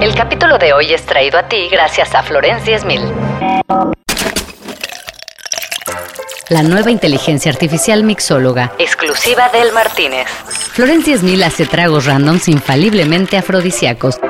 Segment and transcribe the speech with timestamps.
[0.00, 3.00] El capítulo de hoy es traído a ti gracias a Florence 10000.
[6.50, 10.28] La nueva inteligencia artificial mixóloga, exclusiva del Martínez.
[10.72, 14.20] Florence 10000 hace tragos randoms infaliblemente afrodisíacos.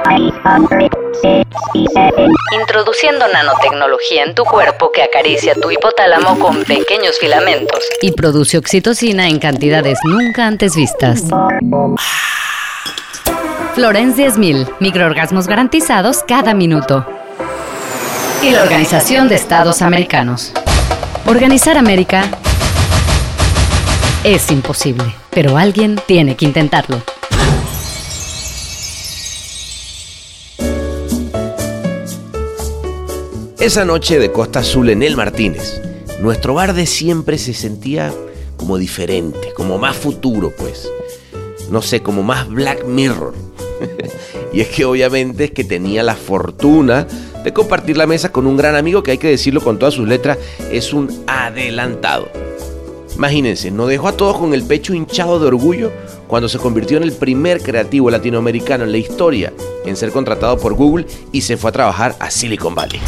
[2.61, 9.29] Introduciendo nanotecnología en tu cuerpo que acaricia tu hipotálamo con pequeños filamentos y produce oxitocina
[9.29, 11.25] en cantidades nunca antes vistas.
[13.77, 17.05] Florence 10000, microorgasmos garantizados cada minuto.
[18.43, 20.51] Y la Organización de Estados Americanos.
[21.27, 22.25] Organizar América
[24.25, 27.03] es imposible, pero alguien tiene que intentarlo.
[33.61, 35.83] Esa noche de Costa Azul en El Martínez,
[36.23, 38.11] nuestro bar de siempre se sentía
[38.57, 40.89] como diferente, como más futuro, pues.
[41.71, 43.35] No sé, como más Black Mirror.
[44.53, 47.07] y es que obviamente es que tenía la fortuna
[47.45, 50.09] de compartir la mesa con un gran amigo que hay que decirlo con todas sus
[50.09, 50.39] letras,
[50.71, 52.29] es un adelantado.
[53.15, 55.91] Imagínense, nos dejó a todos con el pecho hinchado de orgullo
[56.27, 59.53] cuando se convirtió en el primer creativo latinoamericano en la historia
[59.87, 63.01] en ser contratado por Google y se fue a trabajar a Silicon Valley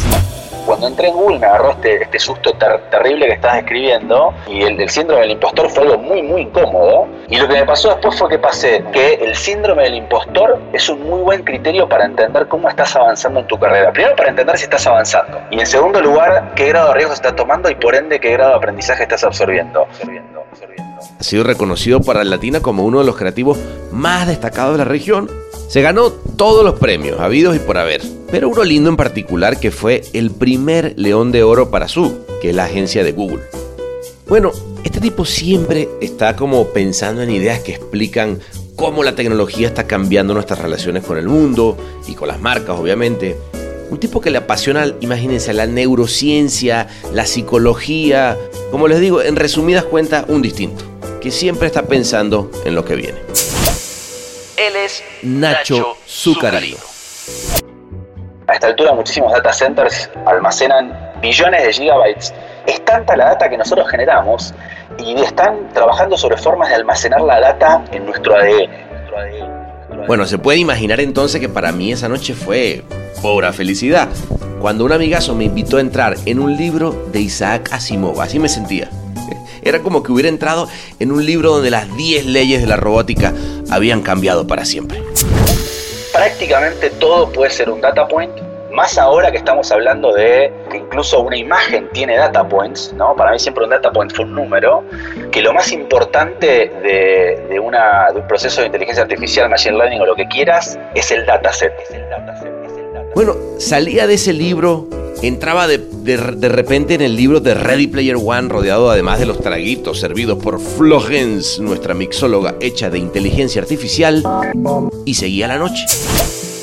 [0.69, 2.53] cuando entré en Google me agarró este, este susto
[2.91, 7.07] terrible que estás describiendo y el, el, síndrome del impostor fue algo muy, muy incómodo.
[7.27, 10.87] Y lo que me pasó después fue que pasé que el síndrome del impostor es
[10.87, 13.91] un muy buen criterio para entender cómo estás avanzando en tu carrera.
[13.91, 15.41] Primero, para entender si estás avanzando.
[15.49, 18.51] Y en segundo lugar, qué grado de riesgo estás tomando y por ende qué grado
[18.51, 19.81] de aprendizaje estás absorbiendo.
[19.81, 20.88] absorbiendo, absorbiendo.
[21.19, 23.57] Ha sido reconocido para Latina como uno de los creativos
[23.91, 25.29] más destacados de la región
[25.69, 29.69] se ganó todos los premios, habidos y por haber, pero uno lindo en particular que
[29.69, 33.43] fue el primer León de Oro para su, que es la agencia de Google.
[34.27, 34.51] Bueno,
[34.83, 38.39] este tipo siempre está como pensando en ideas que explican
[38.75, 41.77] cómo la tecnología está cambiando nuestras relaciones con el mundo
[42.07, 43.37] y con las marcas, obviamente.
[43.91, 48.35] Un tipo que le apasiona, imagínense, la neurociencia, la psicología,
[48.71, 50.83] como les digo, en resumidas cuentas, un distinto,
[51.21, 53.19] que siempre está pensando en lo que viene.
[54.57, 56.77] Él es Nacho Zuccarino.
[58.47, 62.33] A esta altura muchísimos data centers almacenan billones de gigabytes.
[62.65, 64.53] Es tanta la data que nosotros generamos
[64.97, 70.07] y están trabajando sobre formas de almacenar la data en nuestro ADN.
[70.07, 72.83] Bueno, se puede imaginar entonces que para mí esa noche fue
[73.21, 74.07] pura felicidad.
[74.59, 78.49] Cuando un amigazo me invitó a entrar en un libro de Isaac Asimov, así me
[78.49, 78.89] sentía.
[79.61, 80.67] Era como que hubiera entrado
[80.99, 83.33] en un libro donde las 10 leyes de la robótica
[83.69, 85.01] habían cambiado para siempre.
[86.13, 88.31] Prácticamente todo puede ser un data point,
[88.71, 93.15] más ahora que estamos hablando de que incluso una imagen tiene data points, ¿no?
[93.15, 94.83] Para mí siempre un data point fue un número,
[95.31, 100.27] que lo más importante de, un proceso de inteligencia artificial, machine learning o lo que
[100.27, 100.77] quieras.
[100.95, 101.73] Es el dataset.
[103.15, 104.87] Bueno, salía de ese libro
[105.21, 106.17] entraba de,
[106.49, 110.59] repente en el libro de Ready Player One, rodeado además de los traguitos servidos por
[110.59, 114.23] Florence, nuestra mixóloga hecha de inteligencia artificial,
[115.05, 115.85] y seguía la noche.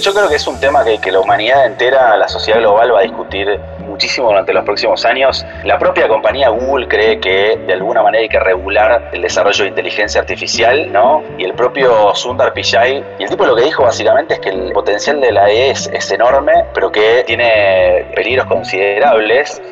[0.01, 3.03] Yo creo que es un tema que, la humanidad entera, la sociedad global va a
[3.03, 5.45] discutir muchísimo durante los próximos años.
[5.65, 9.71] La propia compañía Google cree que de alguna manera hay que regular el desarrollo de
[9.71, 11.23] inteligencia artificial, ¿no?
[11.39, 14.73] Y el propio Sundar Pichai, y el tipo lo que dijo básicamente es que el
[14.73, 19.63] potencial de la E es, es enorme, pero que tiene peligros considerables.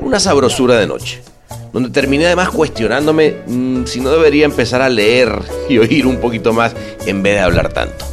[0.00, 1.22] Una sabrosura de noche
[1.72, 5.30] donde terminé además cuestionándome mmm, si no debería empezar a leer
[5.68, 6.74] y oír un poquito más
[7.06, 8.11] en vez de hablar tanto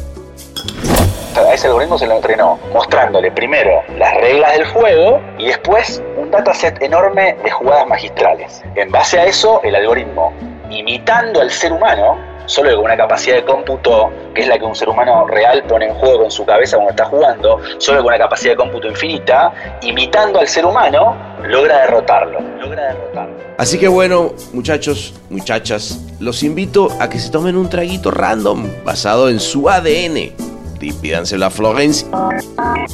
[1.60, 6.82] ese algoritmo se lo entrenó mostrándole primero las reglas del juego y después un dataset
[6.82, 8.62] enorme de jugadas magistrales.
[8.76, 10.32] En base a eso, el algoritmo,
[10.70, 12.16] imitando al ser humano,
[12.46, 15.88] solo con una capacidad de cómputo que es la que un ser humano real pone
[15.88, 19.52] en juego con su cabeza cuando está jugando, solo con una capacidad de cómputo infinita,
[19.82, 21.14] imitando al ser humano,
[21.46, 22.40] logra derrotarlo.
[22.58, 23.36] Logra derrotarlo.
[23.58, 29.28] Así que bueno, muchachos, muchachas, los invito a que se tomen un traguito random basado
[29.28, 30.48] en su ADN
[30.80, 32.06] y pídanselo a Florence.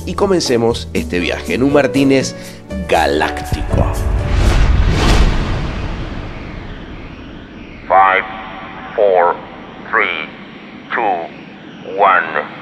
[0.04, 2.34] Y comencemos este viaje en un Martínez
[2.88, 3.92] galáctico.
[7.88, 8.26] 5,
[8.96, 9.36] 4,
[9.90, 10.08] 3,
[10.94, 11.04] 2,
[11.96, 12.56] 1.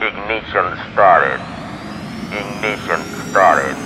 [0.00, 1.40] Ignition started.
[2.32, 3.00] Ignition
[3.30, 3.76] started.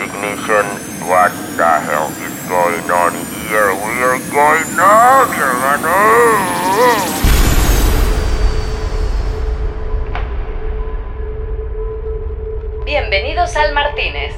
[0.00, 0.64] Ignition,
[1.08, 3.12] what the hell is going on
[3.48, 3.74] here?
[3.74, 5.28] We are going on,
[12.88, 14.34] Bienvenidos al Martínez.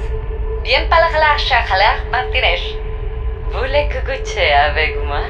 [0.64, 2.58] Bien palagla shahalah Martínez.
[3.52, 5.23] ¿Voulez que avec moi?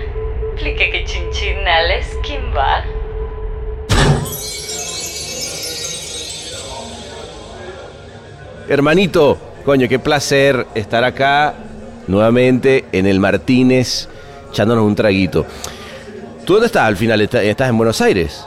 [0.56, 2.82] Plique que chinchinales kimba.
[8.70, 9.36] Hermanito,
[9.66, 11.52] coño, qué placer estar acá
[12.06, 14.08] nuevamente en el Martínez,
[14.50, 15.44] echándonos un traguito.
[16.46, 17.20] ¿Tú dónde estás al final?
[17.20, 18.46] ¿Estás en Buenos Aires?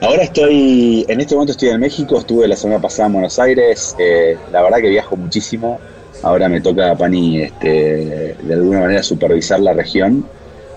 [0.00, 3.94] Ahora estoy, en este momento estoy en México, estuve la semana pasada en Buenos Aires,
[3.98, 5.80] eh, la verdad que viajo muchísimo,
[6.22, 10.28] ahora me toca a Pani este, de alguna manera supervisar la región,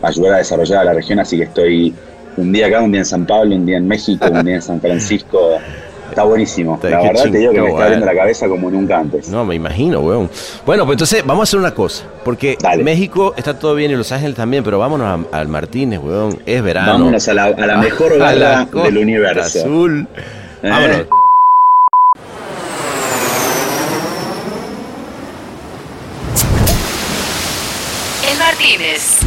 [0.02, 1.94] ayudar a desarrollar la región, así que estoy
[2.38, 4.62] un día acá, un día en San Pablo, un día en México, un día en
[4.62, 5.60] San Francisco,
[6.10, 6.80] Está buenísimo.
[6.84, 9.30] La verdad te digo que me está abriendo la cabeza como nunca antes.
[9.30, 10.30] No, me imagino, weón.
[10.66, 12.06] Bueno, pues entonces vamos a hacer una cosa.
[12.24, 16.40] Porque México está todo bien y Los Ángeles también, pero vámonos al Martínez, weón.
[16.46, 16.94] Es verano.
[16.94, 19.60] Vámonos a la, mejor barra del universo.
[19.60, 20.08] Azul.
[20.64, 20.70] ¿Eh?
[20.70, 21.06] Vámonos.
[28.32, 29.20] El Martínez.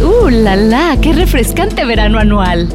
[0.00, 0.96] ¡Uh, la la!
[1.00, 2.68] ¡Qué refrescante verano anual!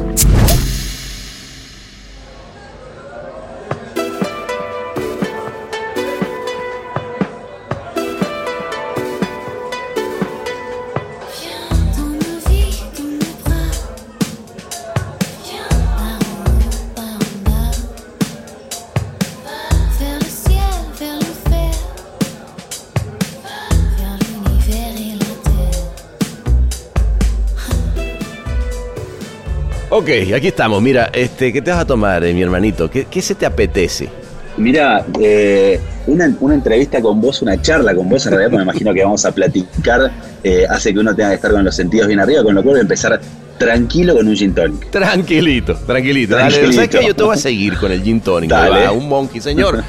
[30.04, 30.82] Ok, aquí estamos.
[30.82, 32.90] Mira, este, ¿qué te vas a tomar, eh, mi hermanito?
[32.90, 34.10] ¿Qué, se te apetece?
[34.58, 39.02] Mira, eh, una, entrevista con vos, una charla con vos, en realidad, me imagino que
[39.02, 40.12] vamos a platicar,
[40.42, 42.74] eh, hace que uno tenga que estar con los sentidos bien arriba, con lo cual
[42.74, 43.18] voy a empezar
[43.56, 44.90] tranquilo con un gin tonic.
[44.90, 46.36] Tranquilito, tranquilito.
[46.36, 47.06] Dale, ¿sabes qué?
[47.06, 48.50] Yo te voy a seguir con el gin tonic.
[48.50, 48.90] Dale.
[48.90, 49.84] un monkey, señor.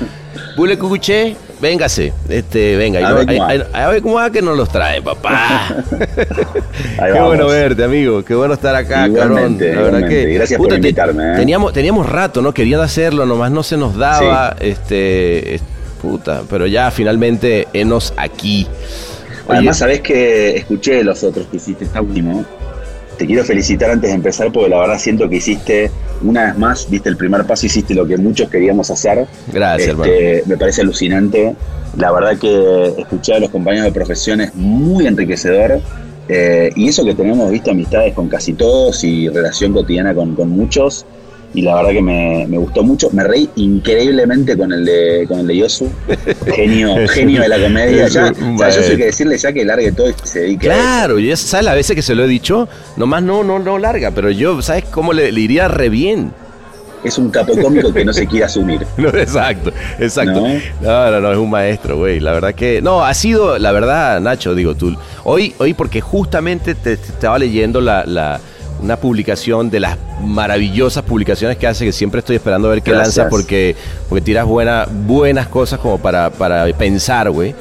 [0.55, 2.13] Bule cucuché, véngase.
[2.29, 3.07] Este, venga.
[3.07, 5.75] A, ver, cómo va que nos los trae, papá.
[6.97, 8.23] Qué bueno verte, amigo.
[8.23, 9.57] Qué bueno estar acá, cabrón.
[9.59, 10.33] La verdad que.
[10.33, 11.33] Gracias por invitarme.
[11.33, 11.35] ¿eh?
[11.37, 12.53] Teníamos, teníamos rato, ¿no?
[12.53, 14.55] Querían hacerlo, nomás no se nos daba.
[14.59, 15.59] Este.
[16.01, 18.67] Puta, pero ya finalmente enos aquí.
[19.47, 22.45] Además, sabés que escuché los otros que hiciste, está último
[23.17, 25.91] te quiero felicitar antes de empezar porque la verdad siento que hiciste,
[26.21, 29.27] una vez más, diste el primer paso, hiciste lo que muchos queríamos hacer.
[29.51, 31.55] Gracias, este, Me parece alucinante.
[31.97, 35.81] La verdad que escuchar a los compañeros de profesión es muy enriquecedor.
[36.27, 40.49] Eh, y eso que tenemos visto amistades con casi todos y relación cotidiana con, con
[40.49, 41.05] muchos,
[41.55, 43.09] y la verdad que me, gustó mucho.
[43.11, 45.89] Me reí increíblemente con el de con el de Yosu.
[46.53, 48.07] Genio, genio de la comedia.
[48.09, 51.17] Ya, o sea, yo sé que decirle ya que largue todo y se dedique Claro,
[51.17, 52.67] y sabes las veces que se lo he dicho,
[52.97, 56.33] nomás no, no, no larga, pero yo, ¿sabes cómo le, iría re bien?
[57.03, 58.85] es un capo cómico que no se quiere asumir.
[58.97, 60.41] No, exacto, exacto.
[60.81, 61.11] ¿No?
[61.11, 62.19] no, no, es un maestro, güey.
[62.19, 62.81] La verdad que.
[62.81, 64.97] No, ha sido, la verdad, Nacho, digo tú.
[65.23, 68.39] Hoy, hoy porque justamente te, estaba leyendo la
[68.81, 72.91] una publicación de las maravillosas publicaciones que hace, que siempre estoy esperando a ver qué
[72.91, 73.75] lanza porque,
[74.09, 77.55] porque tiras buena, buenas cosas como para, para pensar, güey.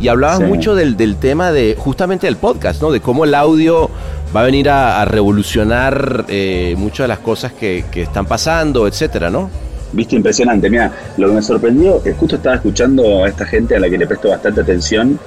[0.00, 2.92] Y hablabas mucho del, del, tema de justamente del podcast, ¿no?
[2.92, 3.90] De cómo el audio
[4.34, 9.28] va a venir a, revolucionar eh, muchas de las cosas que, que, están pasando, etcétera,
[9.28, 9.50] ¿no?
[9.92, 10.70] Viste, impresionante.
[10.70, 13.98] Mira, lo que me sorprendió es justo estaba escuchando a esta gente a la que
[13.98, 15.18] le presto bastante atención.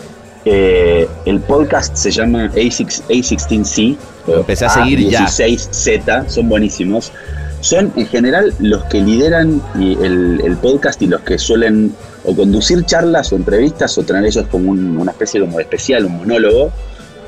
[0.46, 3.98] Eh, el podcast se llama A6, A16C,
[4.28, 5.26] empecé a seguir ya.
[5.26, 7.12] 16Z, son buenísimos.
[7.60, 11.94] Son en general los que lideran el, podcast y los que suelen
[12.24, 16.18] o conducir charlas o entrevistas o tener ellos como una especie como de especial, un
[16.18, 16.72] monólogo,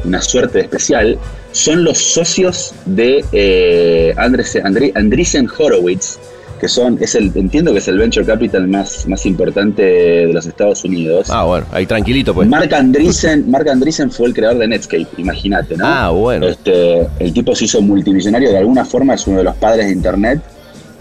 [0.05, 1.19] una suerte de especial,
[1.51, 6.17] son los socios de eh, Andreessen Horowitz,
[6.63, 10.45] que son, es el, entiendo que es el venture capital más, más importante de los
[10.45, 11.27] Estados Unidos.
[11.29, 12.47] Ah, bueno, ahí tranquilito pues.
[12.47, 15.85] Mark Andreessen, Mark Andreessen fue el creador de Netscape, imagínate, ¿no?
[15.85, 16.47] Ah, bueno.
[16.47, 19.91] Este, el tipo se hizo multimillonario, de alguna forma es uno de los padres de
[19.91, 20.41] Internet.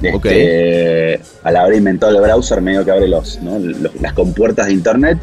[0.03, 3.39] Este, Al haber inventado el browser, medio que abre los,
[4.01, 5.19] las compuertas de Internet.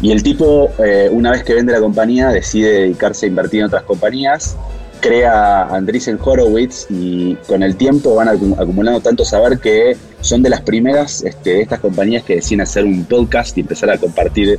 [0.00, 3.66] Y el tipo, eh, una vez que vende la compañía, decide dedicarse a invertir en
[3.66, 4.56] otras compañías
[5.02, 10.62] crea Andreessen Horowitz y con el tiempo van acumulando tanto saber que son de las
[10.62, 14.58] primeras este, de estas compañías que deciden hacer un podcast y empezar a compartir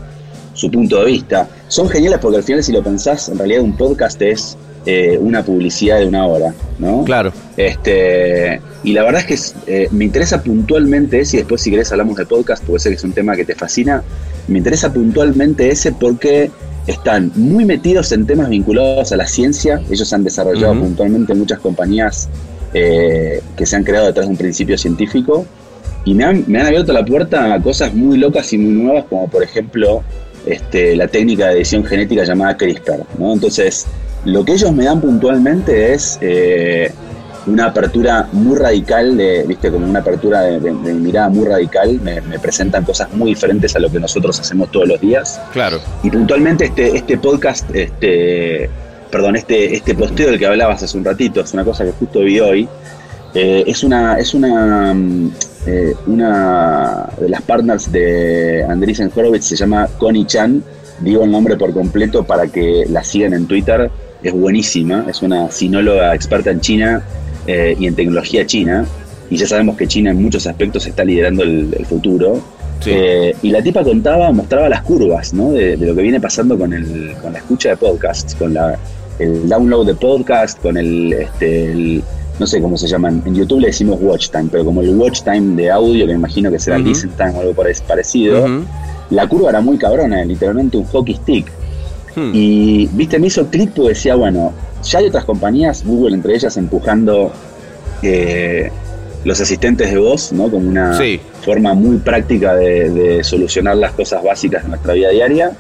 [0.54, 1.48] su punto de vista.
[1.70, 5.44] Son geniales porque al final si lo pensás, en realidad un podcast es eh, una
[5.44, 7.06] publicidad de una hora, ¿no?
[7.06, 7.32] Claro.
[7.56, 11.90] Este, y la verdad es que eh, me interesa puntualmente ese, y después si querés
[11.94, 14.04] hablamos de podcast, porque sé que es un tema que te fascina,
[14.50, 16.52] me interesa puntualmente ese porque
[16.88, 19.82] están muy metidos en temas vinculados a la ciencia.
[19.90, 22.30] Ellos han desarrollado puntualmente muchas compañías
[22.74, 25.46] eh, que se han creado detrás de un principio científico
[26.06, 29.44] y me han, abierto la puerta a cosas muy locas y muy nuevas, como por
[29.44, 30.04] ejemplo
[30.46, 33.06] este, la técnica de edición genética llamada CRISPR.
[33.20, 33.86] Entonces,
[34.26, 36.92] lo que ellos me dan puntualmente es eh,
[37.46, 42.84] una apertura muy radical, de, viste, como una apertura de, mirada muy radical, me, presentan
[42.84, 45.40] cosas muy diferentes a lo que nosotros hacemos todos los días.
[45.52, 45.80] Claro.
[46.04, 48.70] Y puntualmente este, este podcast, este,
[49.12, 52.20] perdón, este, este posteo del que hablabas hace un ratito, es una cosa que justo
[52.20, 52.68] vi hoy,
[53.34, 55.32] eh, es una, es una, mm,
[55.66, 60.64] eh, una de las partners de Andreessen Horowitz, se llama Connie Chan,
[61.00, 63.90] digo el nombre por completo para que la sigan en Twitter,
[64.22, 67.04] es buenísima, es una sinóloga experta en China
[67.48, 68.86] eh, y en tecnología china,
[69.30, 72.42] y ya sabemos que China en muchos aspectos está liderando el, futuro.
[72.86, 75.54] Eh, y la tipa contaba, mostraba las curvas ¿no?
[75.54, 78.78] de, lo que viene pasando con, el, con la escucha de podcasts, con la,
[79.20, 82.02] el download de podcast, con el, este,
[82.40, 85.22] no sé cómo se llaman, en YouTube le decimos watch time, pero como el watch
[85.24, 87.54] time de audio, que me imagino que será listen time o algo
[87.88, 88.46] parecido,
[89.10, 91.52] la curva era muy cabrona, literalmente un hockey stick.
[92.16, 92.32] Hmm.
[92.34, 94.52] Y, viste, me hizo clic porque decía, bueno,
[94.84, 97.32] ya hay otras compañías, Google entre ellas, empujando
[98.02, 98.70] eh,
[99.24, 100.50] los asistentes de voz, ¿no?
[100.50, 101.00] Como una
[101.42, 105.52] forma muy práctica de, solucionar las cosas básicas de nuestra vida diaria.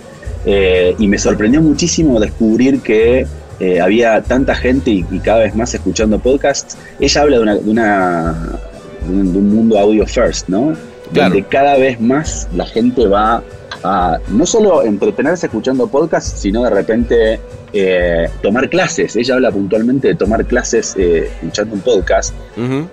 [0.46, 3.26] Eh, y me sorprendió muchísimo descubrir que
[3.60, 6.78] eh, había tanta gente y, cada vez más escuchando podcasts.
[7.00, 8.60] Ella habla de, una, de, una,
[9.08, 10.76] de un mundo audio first, ¿no?
[11.14, 13.44] Donde cada vez más la gente va
[13.84, 17.40] no solo entretenerse escuchando podcasts, sino de repente
[17.74, 19.16] eh, tomar clases.
[19.16, 22.34] Ella habla puntualmente de tomar clases eh, escuchando un podcast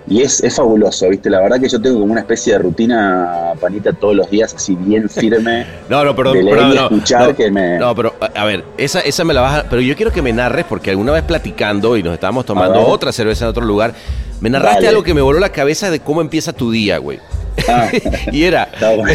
[0.07, 1.29] y es, fabuloso, ¿viste?
[1.29, 4.75] La verdad que yo tengo como una especie de rutina panita todos los días, así
[4.75, 5.65] bien firme.
[5.89, 7.77] no, no, perdón, de no, escuchar que me.
[7.77, 9.69] No, pero a ver, esa, esa me la vas a.
[9.69, 13.11] Pero yo quiero que me narres, porque alguna vez platicando y nos estábamos tomando otra
[13.11, 13.93] cerveza en otro lugar,
[14.41, 17.19] me narraste algo que me voló la cabeza de cómo empieza tu día, güey.
[17.67, 17.89] Ah.
[18.31, 18.69] y era,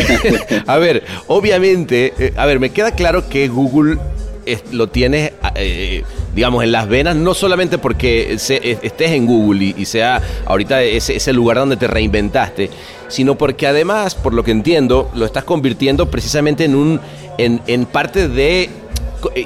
[0.66, 3.98] a ver, obviamente, eh, a ver, me queda claro que Google
[4.70, 10.22] lo tienes, eh, digamos, en las venas, no solamente porque estés en Google y, sea
[10.44, 12.70] ahorita ese, ese, lugar donde te reinventaste,
[13.08, 17.00] sino porque además, por lo que entiendo, lo estás convirtiendo precisamente en un,
[17.38, 18.70] en, en parte de,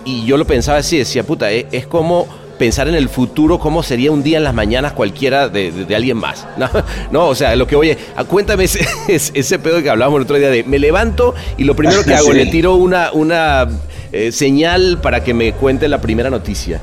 [0.05, 2.27] y yo lo pensaba así, decía, puta, es como
[2.61, 6.47] pensar en el futuro, cómo sería un día en las mañanas cualquiera de, alguien más.
[7.11, 7.27] ¿No?
[7.27, 7.97] o sea, lo que oye,
[8.29, 12.05] cuéntame ese, ese, pedo que hablábamos el otro día de me levanto y lo primero
[12.05, 13.67] que hago, le tiro una, una
[14.13, 16.83] eh, señal para que me cuente la primera noticia.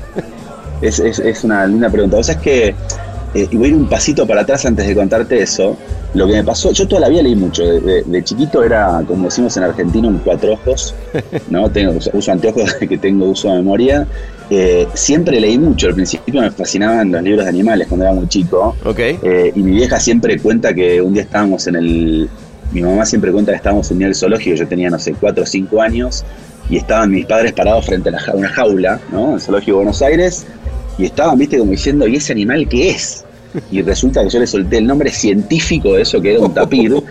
[0.82, 2.16] Es, es, una linda pregunta.
[2.16, 2.74] O sea, es que,
[3.34, 5.76] eh, y voy a ir un pasito para atrás antes de contarte eso.
[6.14, 7.62] Lo que me pasó, yo toda la vida leí mucho.
[7.62, 10.92] De, chiquito era, como decimos en Argentina, un cuatro ojos.
[11.50, 11.70] ¿no?
[11.70, 14.08] Tengo, uso anteojos que tengo uso de memoria.
[14.50, 18.28] Eh, siempre leí mucho, al principio me fascinaban los libros de animales cuando era muy
[18.28, 18.74] chico.
[18.98, 22.28] Eh, y mi vieja siempre cuenta que un día estábamos en el.
[22.72, 25.14] Mi mamá siempre cuenta que estábamos en un día del zoológico, yo tenía, no sé,
[25.18, 26.24] 4 o 5 años,
[26.68, 29.28] y estaban mis padres parados frente a una jaula, ¿no?
[29.28, 30.46] En el zoológico de Buenos Aires,
[30.98, 33.24] y estaban, viste, como diciendo, ¿y ese animal qué es?
[33.70, 36.92] Y resulta que yo le solté el nombre científico de eso, que era un tapir.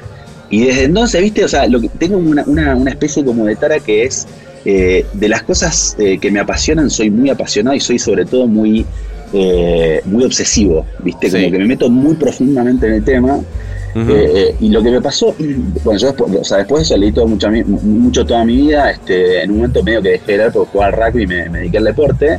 [0.49, 3.57] Y desde entonces, viste, o sea, lo que, tengo una, una, una especie como de
[3.57, 4.25] tara que es
[4.69, 8.47] eh, de las cosas eh, que me apasionan, soy muy apasionado y soy sobre todo
[8.47, 8.85] muy,
[9.31, 11.31] eh, muy obsesivo, ¿viste?
[11.31, 13.39] Como que me meto muy profundamente en el tema.
[14.59, 15.33] y lo que me pasó,
[15.85, 18.91] bueno, yo después, o sea, después de eso leí todo mucho, mucho toda mi vida,
[18.91, 21.59] este, en un momento medio que dejé de leer porque jugaba al rugby y me,
[21.59, 22.37] dediqué al deporte,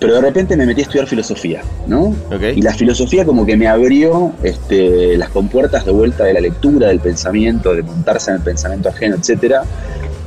[0.00, 2.16] pero de repente me metí a estudiar filosofía, ¿no?
[2.56, 6.88] Y la filosofía como que me abrió este, las compuertas de vuelta de la lectura,
[6.88, 9.64] del pensamiento, de montarse en el pensamiento ajeno, etcétera.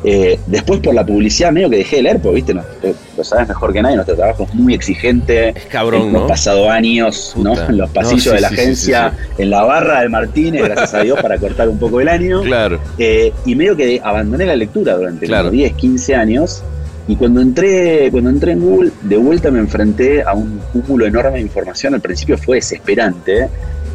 [0.08, 3.74] Eh, después por la publicidad medio que dejé de leer, porque viste, lo sabes mejor
[3.74, 5.50] que nadie, nuestro trabajo es muy exigente.
[5.50, 7.60] Es cabrón, Hemos pasado años ¿no?
[7.60, 11.40] en los pasillos de la agencia, en la barra de Martínez, gracias a Dios, para
[11.40, 12.44] cortar un poco el año.
[12.44, 12.80] Claro.
[13.00, 16.64] Eh, y medio que abandoné la lectura durante los 10, 15 años.
[17.08, 21.34] Y cuando entré, cuando entré en Google, de vuelta me enfrenté a un cúmulo enorme
[21.34, 21.96] de información.
[21.96, 23.48] Al principio fue desesperante.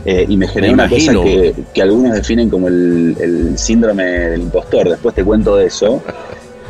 [0.05, 5.15] Eh, y me generó una cosa que, algunos definen como el, síndrome del impostor, después
[5.15, 6.03] te cuento de eso,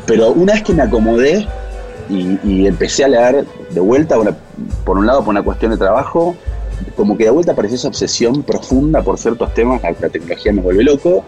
[0.05, 1.47] pero una vez que me acomodé
[2.09, 4.17] y, empecé a leer de vuelta,
[4.85, 6.35] por un lado por una cuestión de trabajo,
[6.97, 10.83] como que de vuelta apareció esa obsesión profunda por ciertos temas, la, tecnología me vuelve
[10.83, 11.25] loco,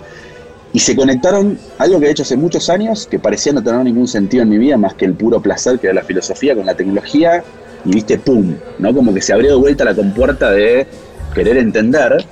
[0.73, 4.09] y se conectaron algo que he hecho hace muchos años, que parecía no tener ningún
[4.09, 6.75] sentido en mi vida más que el puro placer que era la filosofía con la
[6.75, 7.45] tecnología,
[7.85, 8.57] y viste, ¡pum!
[8.79, 8.93] ¿no?
[8.93, 10.87] Como que se abrió de vuelta la compuerta de
[11.35, 12.25] querer entender.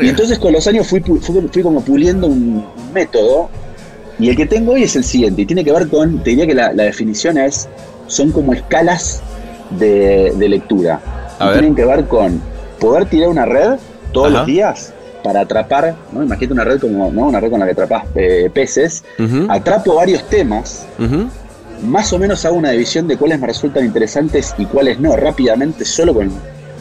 [0.00, 3.50] Y entonces con los años fui, fui, como puliendo un, método
[4.18, 6.46] y el que tengo hoy es el siguiente, y tiene que ver con, te diría
[6.46, 7.68] que la, definición es,
[8.06, 9.22] son como escalas
[9.78, 11.00] de, lectura.
[11.40, 12.40] y tienen que ver con
[12.80, 13.78] poder tirar una red
[14.12, 16.22] todos los días para atrapar, ¿no?
[16.22, 17.26] imagínate una red como ¿no?
[17.26, 19.04] una red con la que atrapas eh, peces,
[19.48, 20.86] atrapo varios temas,
[21.82, 25.84] más o menos hago una división de cuáles me resultan interesantes y cuáles no, rápidamente,
[25.84, 26.32] solo con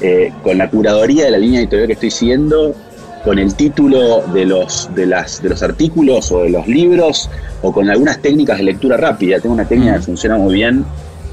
[0.02, 2.76] eh, con la curaduría de la línea editorial que estoy siguiendo,
[3.24, 7.30] con el título de los, de, las, de los artículos o de los libros,
[7.62, 9.40] o con algunas técnicas de lectura rápida.
[9.40, 10.86] Tengo una técnica que funciona muy bien,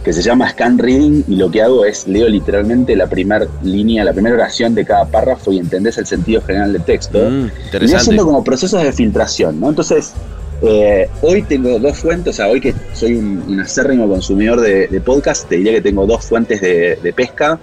[0.03, 4.05] que se llama scan reading, y lo que hago es leo literalmente la primera línea,
[4.05, 7.19] la primera oración de cada párrafo y entendés el sentido general del texto.
[7.19, 9.71] Mm, y voy haciendo como procesos de filtración, ¿no?
[9.71, 10.15] Entonces,
[10.63, 15.49] eh, hoy tengo dos fuentes, o sea, hoy que soy un, acérrimo consumidor de, podcast,
[15.49, 17.59] te diría que tengo dos fuentes de, pesca.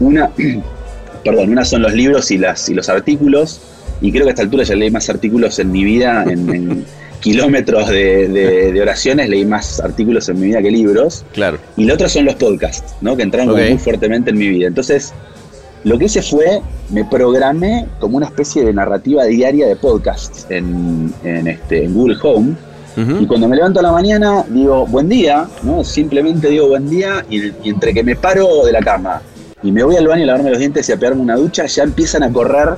[0.00, 0.30] Una,
[1.24, 3.60] perdón, una son los libros y, las, y los artículos,
[4.00, 6.84] y creo que a esta altura ya leí más artículos en mi vida, en,
[7.20, 11.24] kilómetros de, oraciones, leí más artículos en mi vida que libros.
[11.32, 11.58] Claro.
[11.76, 13.16] Y la otra son los podcasts, ¿no?
[13.16, 14.68] Que entraron muy fuertemente en mi vida.
[14.68, 15.12] Entonces,
[15.82, 16.60] lo que hice fue,
[16.90, 22.54] me programé como una especie de narrativa diaria de podcasts en, este, en Google Home.
[23.20, 25.84] Y cuando me levanto a la mañana, digo, buen día, ¿no?
[25.84, 29.20] Simplemente digo buen día, y, y, entre que me paro de la cama
[29.66, 31.82] y me voy al baño a lavarme los dientes y a pegarme una ducha, ya
[31.82, 32.76] empiezan a correr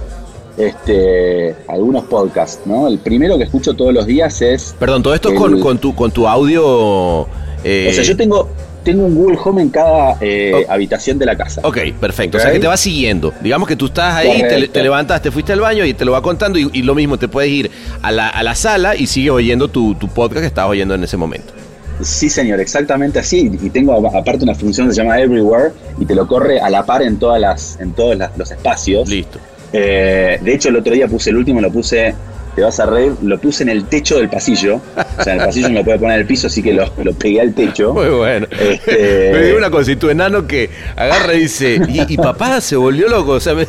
[0.57, 2.89] este, algunos podcasts, ¿no?
[2.89, 4.75] El primero que escucho todos los días es...
[4.79, 7.29] Perdón, todo esto con, con, tu, con tu audio...
[7.63, 8.49] Eh, o sea, yo tengo,
[8.85, 11.61] tengo un Google Home en cada eh, habitación de la casa.
[11.63, 12.39] Ok, perfecto.
[12.39, 13.35] O sea que te va siguiendo.
[13.43, 14.43] Digamos que tú estás ahí,
[14.73, 17.29] te, levantas, te fuiste al baño y te lo va contando y, lo mismo, te
[17.29, 20.71] puedes ir a la, a la sala y sigue oyendo tu, tu podcast que estabas
[20.71, 21.53] oyendo en ese momento.
[22.01, 23.51] Sí, señor, exactamente así.
[23.61, 26.85] Y tengo aparte una función que se llama Everywhere y te lo corre a la
[26.85, 29.09] par en todas las, en todos los espacios.
[29.09, 29.39] Listo.
[29.73, 32.15] Eh, de hecho, el otro día puse el último, lo puse,
[32.55, 34.81] te vas a reír, lo puse en el techo del pasillo.
[35.19, 36.89] O sea, en el pasillo no lo puede poner en el piso, así que lo,
[37.19, 37.93] pegué al techo.
[37.95, 38.47] Muy bueno.
[38.51, 39.31] Este...
[39.33, 43.09] Me digo una cosa, y tu enano que agarra y dice, y, papá se volvió
[43.09, 43.65] loco, o sea, me,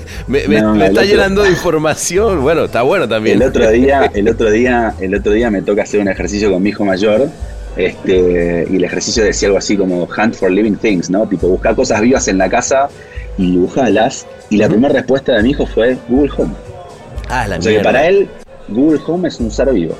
[0.85, 2.41] está llenando de información.
[2.41, 3.41] Bueno, está bueno también.
[3.41, 6.63] El otro día, el otro día, el otro día me toca hacer un ejercicio con
[6.63, 7.29] mi hijo mayor.
[7.75, 11.27] Este, y el ejercicio decía algo así como Hunt for Living Things, ¿no?
[11.27, 12.89] Tipo, buscar cosas vivas en la casa
[13.37, 14.27] y dibujalas.
[14.49, 16.53] Y la primera respuesta de mi hijo fue Google Home.
[17.29, 18.27] Ah, la o sea que para él,
[18.67, 19.95] Google Home es un ser vivo.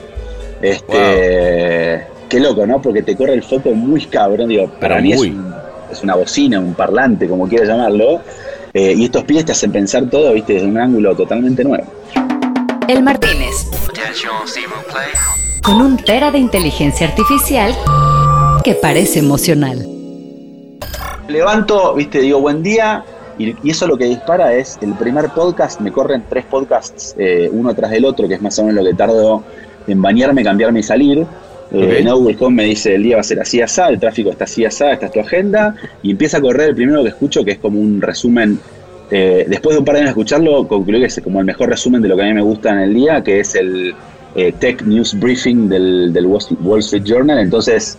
[0.62, 2.80] Este, Qué loco, ¿no?
[2.80, 4.50] Porque te corre el foco muy cabrón.
[4.50, 8.22] Digo, para mí es, una bocina, un parlante, como quieras llamarlo.
[8.72, 11.86] Eh, y estos pies te hacen pensar todo, viste, desde un ángulo totalmente nuevo.
[12.88, 13.68] El Martínez.
[15.70, 17.76] Con un tera de inteligencia artificial
[18.64, 19.86] que parece emocional.
[21.28, 23.04] Levanto, viste, digo, buen día,
[23.38, 27.72] y, eso lo que dispara es el primer podcast, me corren tres podcasts eh, uno
[27.76, 29.44] tras del otro, que es más o menos lo que tardo
[29.86, 31.28] en bañarme, cambiarme y salir.
[31.72, 34.46] Eh, Google Home me dice el día va a ser así así, el tráfico está
[34.46, 37.52] así así, esta es tu agenda, y empieza a correr el primero que escucho, que
[37.52, 38.60] es como un resumen.
[39.12, 41.70] Eh, después de un par de años de escucharlo, concluí que es como el mejor
[41.70, 43.94] resumen de lo que a mí me gusta en el día, que es el
[44.36, 47.40] eh, Tech News Briefing del, del Wall Street Journal.
[47.40, 47.98] Entonces,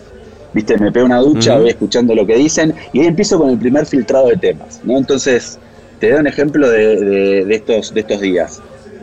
[0.53, 3.57] viste, me pego una ducha, voy escuchando lo que dicen y ahí empiezo con el
[3.57, 4.97] primer filtrado de temas, ¿no?
[4.97, 5.59] Entonces,
[5.99, 8.61] te doy un ejemplo de, estos, de estos días.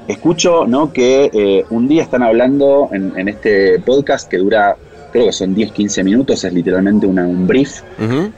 [0.09, 0.93] Escucho, ¿no?
[0.93, 4.77] Que eh, un día están hablando en, este podcast que dura,
[5.13, 7.83] creo que son 10, 15 minutos, es literalmente un brief,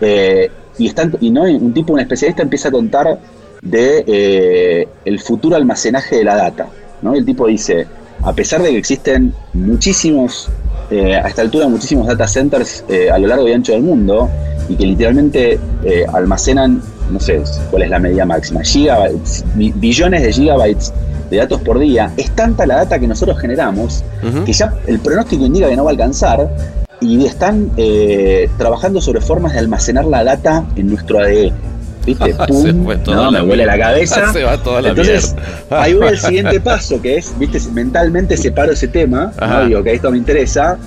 [0.00, 3.18] eh, y, están, y no un tipo, un especialista empieza a contar
[3.62, 6.68] de el futuro almacenaje de la data,
[7.02, 7.14] ¿no?
[7.14, 7.86] el tipo dice,
[8.22, 10.50] a pesar de que existen muchísimos
[10.90, 14.28] eh, a esta altura muchísimos data centers eh, a lo largo y ancho del mundo
[14.68, 20.32] y que literalmente eh, almacenan, no sé cuál es la medida máxima, gigabytes, billones de
[20.32, 20.92] gigabytes
[21.30, 22.12] de datos por día.
[22.16, 24.04] Es tanta la data que nosotros generamos
[24.44, 26.48] que ya el pronóstico indica que no va a alcanzar
[27.00, 27.70] y están
[28.58, 31.52] trabajando sobre formas de almacenar la data en nuestro ADN.
[32.04, 32.34] ¿Viste?
[32.48, 34.32] Pum, no, me huele la cabeza.
[34.84, 35.34] Entonces,
[35.70, 37.60] ahí voy al siguiente paso, que es, ¿viste?
[37.72, 39.66] Mentalmente separo ese tema, ¿no?
[39.66, 40.78] digo que esto me interesa.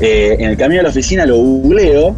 [0.00, 2.14] Eh, en el camino a la oficina lo googleo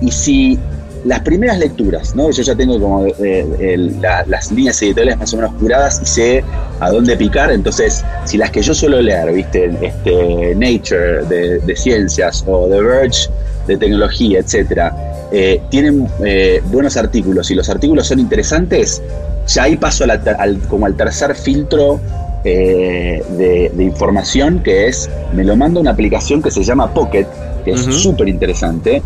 [0.00, 0.56] y si
[1.04, 2.30] las primeras lecturas, ¿no?
[2.30, 3.90] Yo ya tengo como eh,
[4.26, 6.44] las líneas editoriales más o menos curadas y sé
[6.80, 9.70] a dónde picar, entonces si las que yo suelo leer, ¿viste?
[9.80, 13.28] Este, Nature de, de ciencias o The Verge
[13.68, 19.02] de tecnología, etcétera, eh, tienen eh, buenos artículos y los artículos son interesantes,
[19.46, 22.00] ya ahí paso al, como al tercer filtro
[22.44, 27.26] eh, de, información que es, me lo manda una aplicación que se llama Pocket,
[27.64, 29.02] que es súper interesante.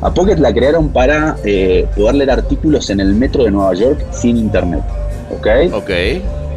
[0.00, 1.36] A Pocket la crearon para
[1.96, 4.82] poder leer artículos en el metro de Nueva York sin internet.
[5.30, 5.46] ¿Ok?
[5.72, 5.90] Ok.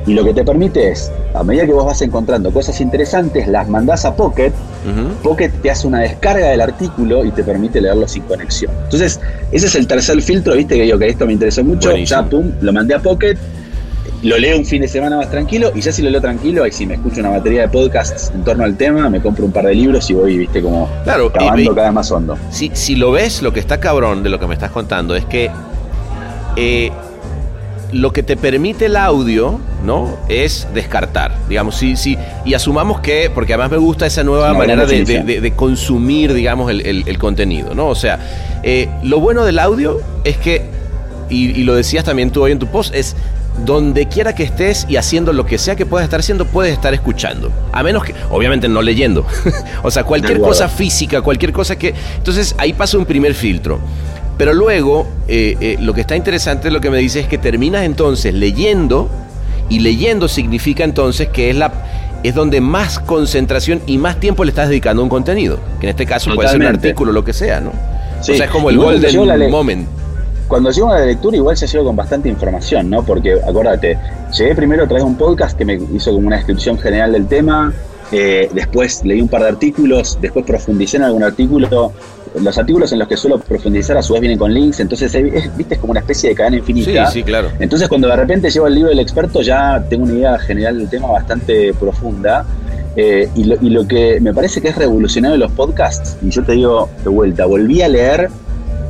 [0.08, 3.68] Y lo que te permite es, a medida que vos vas encontrando cosas interesantes, las
[3.68, 4.54] mandás a Pocket,
[5.22, 8.72] Pocket te hace una descarga del artículo y te permite leerlo sin conexión.
[8.86, 9.20] Entonces,
[9.52, 12.54] ese es el tercer filtro, viste que digo que esto me interesó mucho, ya pum,
[12.62, 13.38] lo mandé a Pocket,
[14.24, 16.72] lo leo un fin de semana más tranquilo y ya si lo leo tranquilo, ahí
[16.72, 19.66] sí me escucho una batería de podcasts en torno al tema, me compro un par
[19.66, 22.38] de libros y voy, viste, como claro, cavando cada vez más hondo.
[22.50, 25.26] Si, si lo ves, lo que está cabrón de lo que me estás contando es
[25.26, 25.52] que
[26.56, 26.92] eh,
[27.92, 30.18] lo que te permite el audio, ¿no?
[30.28, 32.18] Es descartar, digamos, sí, sí.
[32.46, 37.74] Y asumamos que, porque además me gusta esa nueva manera de, consumir, digamos, el, contenido,
[37.74, 37.88] ¿no?
[37.88, 38.20] O sea,
[38.64, 40.66] eh, lo bueno del audio es que,
[41.30, 43.16] y, y, lo decías también tú hoy en tu post, es
[43.66, 46.94] donde quiera que estés y haciendo lo que sea que puedas estar haciendo, puedes estar
[46.94, 47.52] escuchando.
[47.72, 49.26] A menos que, obviamente, no leyendo.
[49.84, 51.94] o sea, cualquier cosa física, cualquier cosa que...
[52.18, 53.80] Entonces ahí pasa un primer filtro.
[54.38, 57.84] Pero luego, eh, eh, lo que está interesante, lo que me dice es que terminas
[57.84, 59.10] entonces leyendo,
[59.70, 61.72] y leyendo significa entonces que es la
[62.24, 65.60] es donde más concentración y más tiempo le estás dedicando a un contenido.
[65.80, 67.72] Que en este caso puede ser un artículo, lo que sea, ¿no?
[68.20, 69.88] O sea, es como el golden moment
[70.48, 73.04] cuando llego a la lectura igual ya llego con bastante información, ¿no?
[73.04, 73.98] Porque acuérdate,
[74.38, 77.28] llegué primero a través de un podcast que me hizo como una descripción general del
[77.28, 77.74] tema,
[78.12, 81.92] eh, después leí un par de artículos, después profundicé en algún artículo.
[82.42, 85.58] Los artículos en los que suelo profundizar a su vez vienen con links, entonces es,
[85.58, 87.08] viste es como una especie de cadena infinita.
[87.08, 87.50] Sí, sí, claro.
[87.60, 90.90] Entonces cuando de repente llevo el libro del experto ya tengo una idea general del
[90.90, 92.46] tema bastante profunda.
[93.00, 96.32] Eh, y, lo, y lo que me parece que es revolucionario de los podcasts, y
[96.32, 98.28] yo te digo de vuelta, volví a leer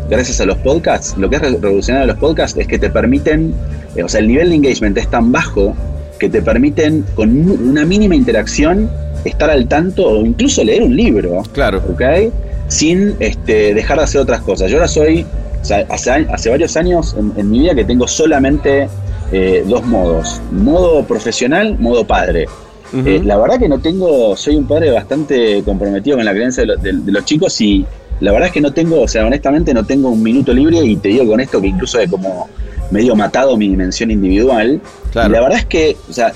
[0.10, 3.54] gracias a los podcasts, lo que es revolucionario de los podcasts es que te permiten,
[3.96, 5.76] eh, o sea, el nivel de engagement es tan bajo
[6.20, 8.90] que te permiten con una mínima interacción
[9.26, 11.44] estar al tanto o incluso leer un libro.
[11.52, 11.82] Claro.
[11.92, 12.02] ¿Ok?
[12.68, 14.70] Sin este, dejar de hacer otras cosas.
[14.70, 15.26] Yo ahora soy,
[15.62, 18.90] o sea, hace, varios años en, mi vida que tengo solamente
[19.32, 20.42] eh, dos modos.
[20.52, 22.48] Modo profesional, modo padre.
[23.06, 27.12] Eh, la verdad que no tengo, soy un padre bastante comprometido con la creencia de
[27.12, 27.86] los chicos y
[28.20, 30.96] la verdad es que no tengo, o sea, honestamente no tengo un minuto libre y
[30.96, 32.48] te digo con esto que incluso he como
[32.90, 34.82] medio matado mi dimensión individual.
[35.12, 36.34] Y la verdad es que, o sea,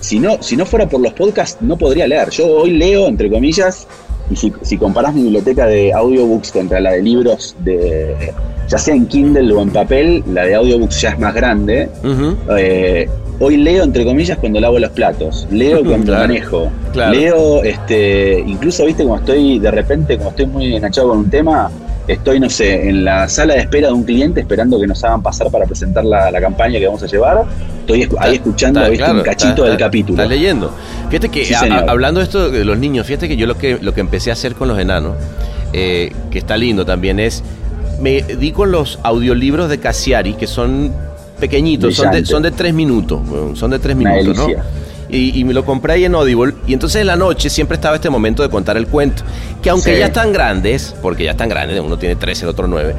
[0.00, 2.30] si, no, si no fuera por los podcasts, no podría leer.
[2.30, 3.86] Yo hoy leo, entre comillas,
[4.30, 8.32] y si, si comparás mi biblioteca de audiobooks contra la de libros, de
[8.68, 11.88] ya sea en Kindle o en papel, la de audiobooks ya es más grande.
[13.44, 15.48] Hoy leo, entre comillas, cuando lavo los platos.
[15.50, 16.70] Leo cuando manejo.
[16.94, 21.68] Leo, este, incluso, viste, como estoy, de repente, como estoy muy enganchado con un tema,
[22.08, 25.22] estoy, no sé, en la sala de espera de un cliente esperando que nos hagan
[25.22, 27.44] pasar para presentar la, campaña que vamos a llevar.
[27.80, 30.22] Estoy ahí escuchando un cachito del capítulo.
[30.22, 30.74] Estás leyendo.
[31.10, 34.00] Fíjate que, hablando de esto de los niños, fíjate que yo lo que, lo que
[34.00, 35.16] empecé a hacer con los enanos,
[35.72, 37.42] eh, que está lindo también, es.
[38.00, 40.92] Me di con los audiolibros de Cassiari, que son
[41.38, 43.20] pequeñitos, son de, son de tres minutos,
[43.54, 44.46] son de tres minutos, ¿no?
[45.12, 46.54] Y, me lo compré ahí en Audible.
[46.66, 49.22] Y entonces en la noche siempre estaba este momento de contar el cuento.
[49.62, 52.94] Que aunque ya están grandes, porque ya están grandes, uno tiene 13, el otro 9,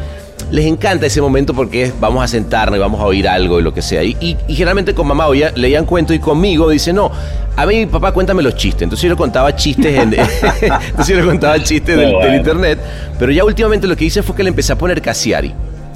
[0.51, 3.73] les encanta ese momento porque vamos a sentarnos y vamos a oír algo y lo
[3.73, 4.03] que sea.
[4.03, 7.11] Y, generalmente con mamá oía, leían cuento y conmigo dice, no,
[7.55, 8.83] a mí papá cuéntame los chistes.
[8.83, 10.13] Entonces yo le contaba chistes en,
[10.61, 12.79] entonces yo le contaba chistes del, del, internet.
[13.17, 15.51] Pero ya últimamente lo que hice fue que le empecé a poner Casiari.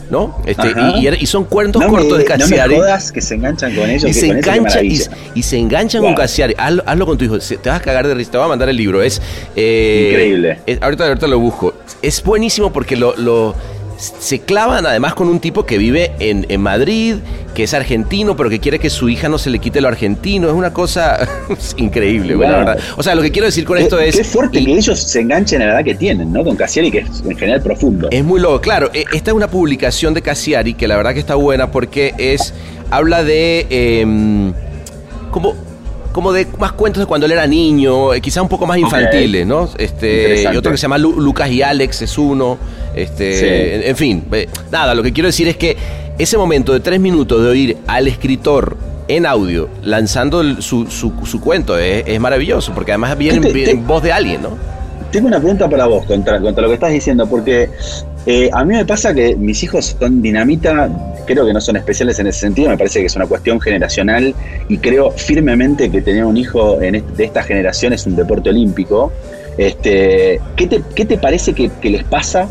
[0.09, 0.41] ¿No?
[0.45, 0.73] Este,
[1.19, 2.77] y, son cuentos cortos de Cassiari.
[2.77, 4.09] No me que se enganchan con ellos.
[4.09, 6.55] Y, se, engancha, y, se enganchan con Cassiari.
[6.57, 7.39] Hazlo, con tu hijo.
[7.39, 8.31] Te vas a cagar de risa.
[8.31, 9.01] Te voy a mandar el libro.
[9.01, 9.21] Es
[9.55, 10.59] eh, increíble.
[10.81, 11.73] ahorita, ahorita lo busco.
[12.01, 13.55] Es buenísimo porque lo, lo
[13.97, 17.15] se clavan además con un tipo que vive en, en, Madrid,
[17.55, 20.47] que es argentino, pero que quiere que su hija no se le quite lo argentino.
[20.47, 21.27] Es una cosa
[21.77, 22.77] increíble, verdad.
[22.95, 24.15] O sea, lo que quiero decir con esto es.
[24.15, 26.43] Qué fuerte que ellos se enganchen a la edad que tienen, ¿no?
[26.43, 28.07] Con Cassiari, que es en general profundo.
[28.11, 28.61] Es muy loco.
[28.61, 32.13] Claro, e, esta es una publicación de Cassiari que la verdad que está buena porque
[32.17, 32.53] es.
[32.89, 33.65] Habla de.
[33.69, 34.53] Eh,
[35.31, 35.66] como
[36.17, 39.45] como de más cuentos de cuando él era niño, eh, quizás un poco más infantiles,
[39.45, 39.69] ¿no?
[39.77, 42.57] Este, y otro que se llama Lucas y Alex es uno.
[42.95, 45.77] Este, en, fin, eh, nada, lo que quiero decir es que
[46.17, 48.77] ese momento de tres minutos de oír al escritor
[49.07, 54.41] en audio lanzando su, su, cuento es, maravilloso, porque además viene en voz de alguien,
[54.41, 54.57] ¿no?
[55.11, 57.69] Tengo una pregunta para vos contra, lo que estás diciendo, porque
[58.25, 60.89] eh, a mí me pasa que mis hijos son dinamita,
[61.25, 64.35] creo que no son especiales en ese sentido, me parece que es una cuestión generacional
[64.67, 69.11] y creo firmemente que tener un hijo de esta generación es un deporte olímpico.
[69.57, 72.47] Este, ¿qué, te, ¿Qué te parece que, les pasa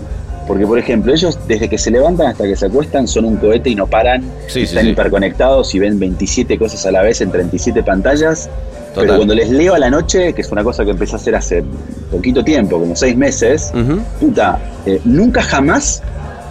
[0.46, 3.70] porque, por ejemplo, ellos desde que se levantan hasta que se acuestan son un cohete
[3.70, 4.22] y no paran.
[4.54, 8.48] están hiperconectados y ven 27 cosas a la vez en 37 pantallas.
[8.94, 11.34] Pero cuando les leo a la noche, que es una cosa que empecé a hacer
[11.34, 11.64] hace
[12.10, 13.72] poquito tiempo, como seis meses,
[14.20, 16.02] puta, eh, nunca jamás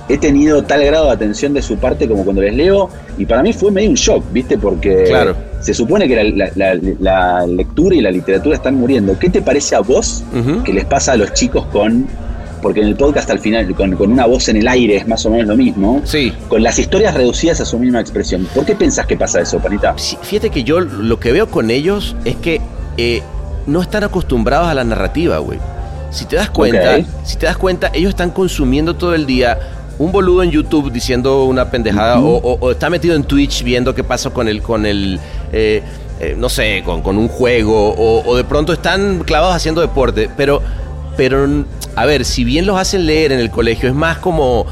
[0.07, 2.89] he tenido tal grado de atención de su parte como cuando les leo.
[3.17, 4.57] Y para mí fue medio un shock, ¿viste?
[4.57, 5.11] Porque
[5.61, 6.53] se supone que
[6.99, 9.17] la, lectura y la literatura están muriendo.
[9.17, 10.23] ¿Qué te parece a vos
[10.63, 12.07] que les pasa a los chicos con
[12.65, 15.29] porque en el podcast al final, con, una voz en el aire es más o
[15.29, 16.01] menos lo mismo.
[16.03, 16.33] Sí.
[16.47, 18.47] Con las historias reducidas a su misma expresión.
[18.55, 19.93] ¿Por qué pensás que pasa eso, Panita?
[19.95, 22.61] fíjate que yo lo que veo con ellos es que
[22.97, 23.21] eh,
[23.67, 25.59] no están acostumbrados a la narrativa, güey.
[26.09, 29.59] Si te das cuenta, si te das cuenta, ellos están consumiendo todo el día
[29.99, 34.31] un boludo en YouTube diciendo una pendejada o, está metido en Twitch viendo qué pasa
[34.31, 35.19] con el, con el
[35.53, 35.83] eh,
[36.19, 40.61] eh, no sé, con, con, un juego o, de pronto están clavados haciendo deporte, pero,
[41.17, 41.47] pero,
[41.95, 44.65] a ver, si bien los hacen leer en el colegio, es más como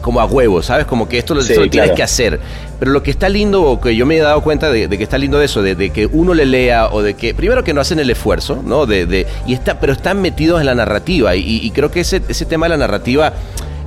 [0.00, 0.86] como a huevo, ¿sabes?
[0.86, 2.40] Como que esto lo, tienes que hacer.
[2.78, 5.38] Pero lo que está lindo, que yo me he dado cuenta de, que está lindo
[5.38, 8.10] de eso, de, que uno le lea o de que, primero que no hacen el
[8.10, 8.86] esfuerzo, ¿no?
[8.86, 12.66] De, y está, pero están metidos en la narrativa y, creo que ese, ese tema
[12.66, 13.32] de la narrativa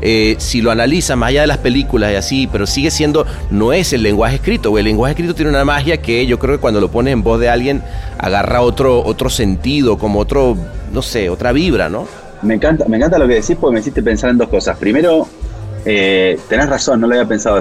[0.08, 3.74] eh, si lo analiza más allá de las películas y así, pero sigue siendo, no
[3.74, 6.80] es el lenguaje escrito, El lenguaje escrito tiene una magia que yo creo que cuando
[6.80, 7.82] lo pones en voz de alguien
[8.20, 10.56] agarra otro, otro sentido, como otro,
[10.94, 12.08] no sé, otra vibra, ¿no?
[12.44, 14.78] Me encanta, me encanta lo que decís porque me hiciste pensar en dos cosas.
[14.78, 15.28] Primero,
[15.86, 17.60] eh, tenés razón, no lo había pensado.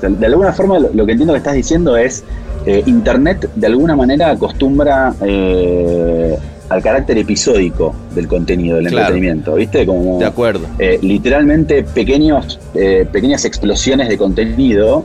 [0.00, 2.24] De alguna forma, lo, que entiendo que estás diciendo es,
[2.66, 6.36] eh, Internet de alguna manera acostumbra eh,
[6.68, 9.86] al carácter episódico del contenido, del entretenimiento, ¿viste?
[9.86, 10.66] Como, de acuerdo.
[10.78, 15.04] Eh, literalmente pequeños, eh, pequeñas explosiones de contenido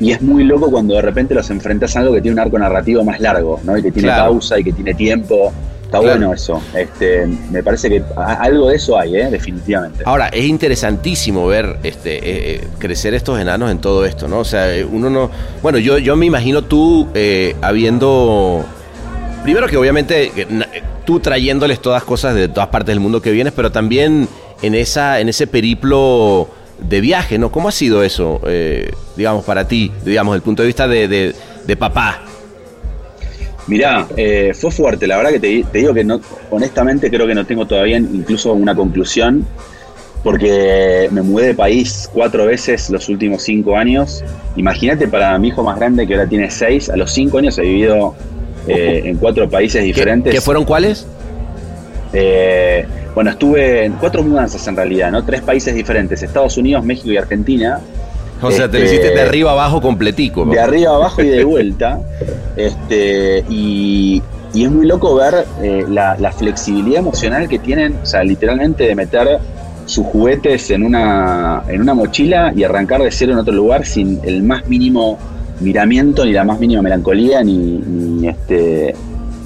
[0.00, 2.58] y es muy loco cuando de repente los enfrentas a algo que tiene un arco
[2.58, 3.76] narrativo más largo, ¿no?
[3.78, 5.52] Y que tiene pausa y que tiene tiempo.
[5.84, 6.60] Está bueno eso.
[6.74, 9.30] Este, me parece que algo de eso hay, ¿eh?
[9.30, 10.02] definitivamente.
[10.04, 14.40] Ahora, es interesantísimo ver este, crecer estos enanos en todo esto, ¿no?
[14.40, 15.30] O sea, uno no...
[15.62, 17.06] Bueno, yo, yo me imagino tú
[17.62, 18.64] habiendo...
[19.46, 20.32] Primero que obviamente
[21.04, 24.26] tú trayéndoles todas cosas de todas partes del mundo que vienes, pero también
[24.60, 26.48] en, esa, en ese periplo
[26.80, 27.52] de viaje, ¿no?
[27.52, 31.32] ¿Cómo ha sido eso, eh, digamos, para ti, digamos, desde el punto de vista de,
[31.64, 32.24] de, papá?
[33.68, 37.34] Mirá, eh, fue fuerte, la verdad que te, te, digo que no, honestamente creo que
[37.36, 39.46] no tengo todavía incluso una conclusión,
[40.24, 44.24] porque me mudé de país cuatro veces los últimos cinco años.
[44.56, 47.62] Imagínate para mi hijo más grande que ahora tiene seis, a los cinco años he
[47.62, 48.16] vivido
[48.66, 50.32] eh, en cuatro países diferentes.
[50.32, 51.06] ¿Qué, fueron cuáles?
[52.12, 55.24] Eh, bueno, estuve en cuatro mudanzas en realidad, ¿no?
[55.24, 57.80] Tres países diferentes, Estados Unidos, México y Argentina.
[58.42, 60.44] O sea, te lo hiciste de este, arriba abajo completico.
[60.44, 62.00] De arriba abajo y de vuelta.
[62.56, 64.22] este, y,
[64.54, 68.94] es muy loco ver eh, la, la, flexibilidad emocional que tienen, o sea, literalmente de
[68.94, 69.38] meter
[69.86, 74.20] sus juguetes en una, en una mochila y arrancar de cero en otro lugar sin
[74.24, 75.18] el más mínimo
[75.60, 78.94] miramiento, ni la más mínima melancolía, ni, este,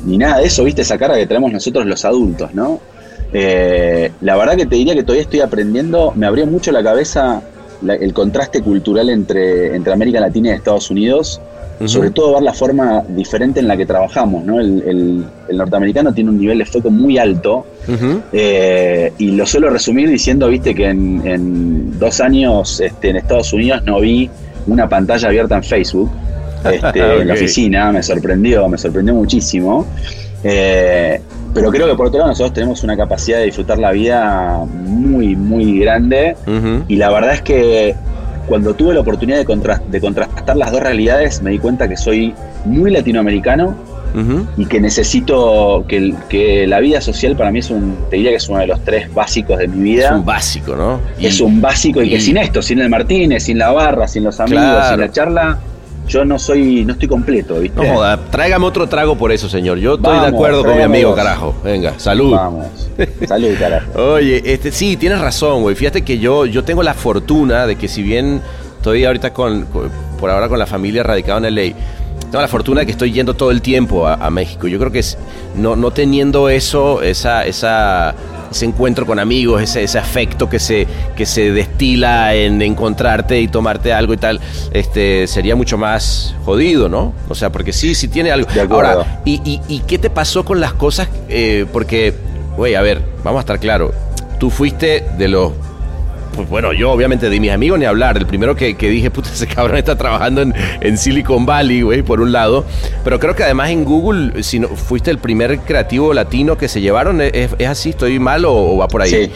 [0.05, 0.83] ni nada de eso, ¿viste?
[0.83, 2.81] Esa cara que tenemos nosotros los adultos, ¿no?
[3.33, 7.43] Eh, la verdad que te diría que todavía estoy aprendiendo, me abrió mucho la cabeza
[7.87, 11.41] el contraste cultural entre, entre América Latina y Estados Unidos,
[11.87, 14.61] sobre todo ver la forma diferente en la que trabajamos, ¿no?
[14.61, 17.65] El, norteamericano tiene un nivel de foco muy alto
[18.33, 23.83] eh, y lo suelo resumir diciendo, viste, que en, dos años este, en Estados Unidos
[23.85, 24.29] no vi
[24.67, 26.11] una pantalla abierta en Facebook
[26.65, 29.87] este, en la oficina, me sorprendió, me sorprendió muchísimo.
[30.43, 31.21] Eh,
[31.53, 35.37] pero creo que por otro lado nosotros tenemos una capacidad de disfrutar la vida muy,
[35.37, 36.37] muy grande.
[36.89, 37.95] Y la verdad es que
[38.47, 42.35] cuando tuve la oportunidad de, de contrastar las dos realidades, me di cuenta que soy
[42.65, 43.75] muy latinoamericano
[44.57, 48.37] y que necesito que, que, la vida social para mí es un, te diría que
[48.37, 50.07] es uno de los tres básicos de mi vida.
[50.07, 51.01] Es un básico, ¿no?
[51.19, 54.41] es un básico y, que sin esto, sin el Martínez, sin la barra, sin los
[54.41, 55.59] amigos, sin la charla,
[56.11, 57.81] yo no soy, no estoy completo, ¿viste?
[57.81, 59.79] No joda, tráigame otro trago por eso, señor.
[59.79, 61.55] Yo estoy de acuerdo con mi amigo, carajo.
[61.63, 62.33] Venga, salud.
[62.33, 62.67] Vamos.
[63.29, 63.91] Salud, carajo.
[64.15, 65.77] Oye, este, sí, tienes razón, güey.
[65.77, 68.43] Fíjate que yo, yo tengo la fortuna de que si bien
[68.77, 69.67] estoy ahorita con,
[70.19, 71.75] por ahora con la familia radicada en LA,
[72.31, 74.69] tengo la fortuna de que estoy yendo todo el tiempo a, México.
[74.69, 75.19] Yo creo que es,
[75.57, 78.15] no, no teniendo eso, esa, esa,
[78.51, 83.49] ese encuentro con amigos, ese, ese afecto que se, que se destila en encontrarte y
[83.49, 84.41] tomarte algo y tal,
[84.73, 87.13] este, sería mucho más jodido, ¿no?
[87.29, 88.47] O sea, porque sí, sí tiene algo.
[88.71, 91.09] Ahora, ¿y, y, qué te pasó con las cosas?
[91.29, 92.15] Eh, porque,
[92.57, 93.93] güey, a ver, vamos a estar claros.
[94.39, 95.53] Tú fuiste de los
[96.35, 98.17] pues bueno, yo obviamente de mis amigos ni hablar.
[98.17, 102.33] El primero que, dije, puta, ese cabrón está trabajando en, Silicon Valley, güey, por un
[102.33, 102.65] lado.
[103.05, 106.81] Pero creo que además en Google, si no, fuiste el primer creativo latino que se
[106.81, 107.91] llevaron, ¿es, así?
[107.91, 109.11] ¿Estoy mal o, va por ahí?
[109.11, 109.33] Sí.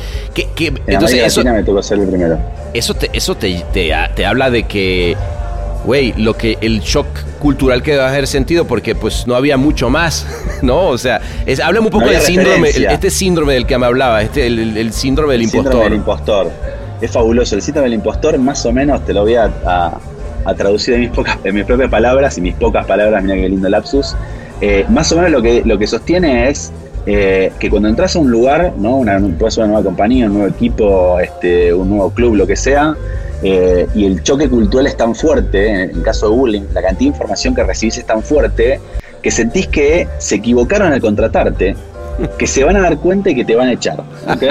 [0.86, 2.38] entonces, eso, me tocó ser el primero.
[2.72, 5.16] Eso te, eso te, te, habla de que
[5.84, 7.06] güey, lo que el shock
[7.38, 10.26] cultural que debe haber sentido porque pues no había mucho más,
[10.62, 10.88] ¿no?
[10.88, 14.46] O sea, es, háblame un poco del síndrome, este síndrome del que me hablaba, este
[14.46, 15.72] el, síndrome del impostor.
[15.72, 17.54] Síndrome del impostor es fabuloso.
[17.54, 19.50] El síndrome del impostor, más o menos, te lo voy a,
[20.56, 21.00] traducir en
[21.54, 24.14] mis, propias palabras y mis pocas palabras, mira qué lindo lapsus.
[24.60, 26.72] Eh, más o menos lo que, lo que sostiene es
[27.06, 28.96] eh, que cuando entras a un lugar, ¿no?
[28.96, 32.56] Una, puede ser una nueva compañía, un nuevo equipo, este, un nuevo club, lo que
[32.56, 32.94] sea,
[33.42, 37.10] eh, y el choque cultural es tan fuerte, en el caso de bullying, la cantidad
[37.10, 38.80] de información que recibís es tan fuerte,
[39.22, 41.76] que sentís que se equivocaron al contratarte
[42.38, 44.00] que se van a dar cuenta y que te van a echar.
[44.00, 44.42] ¿ok?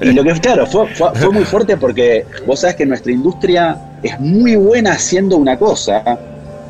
[0.00, 3.78] Y lo que claro, fue, fue, fue muy fuerte porque vos sabés que nuestra industria
[4.02, 6.18] es muy buena haciendo una cosa,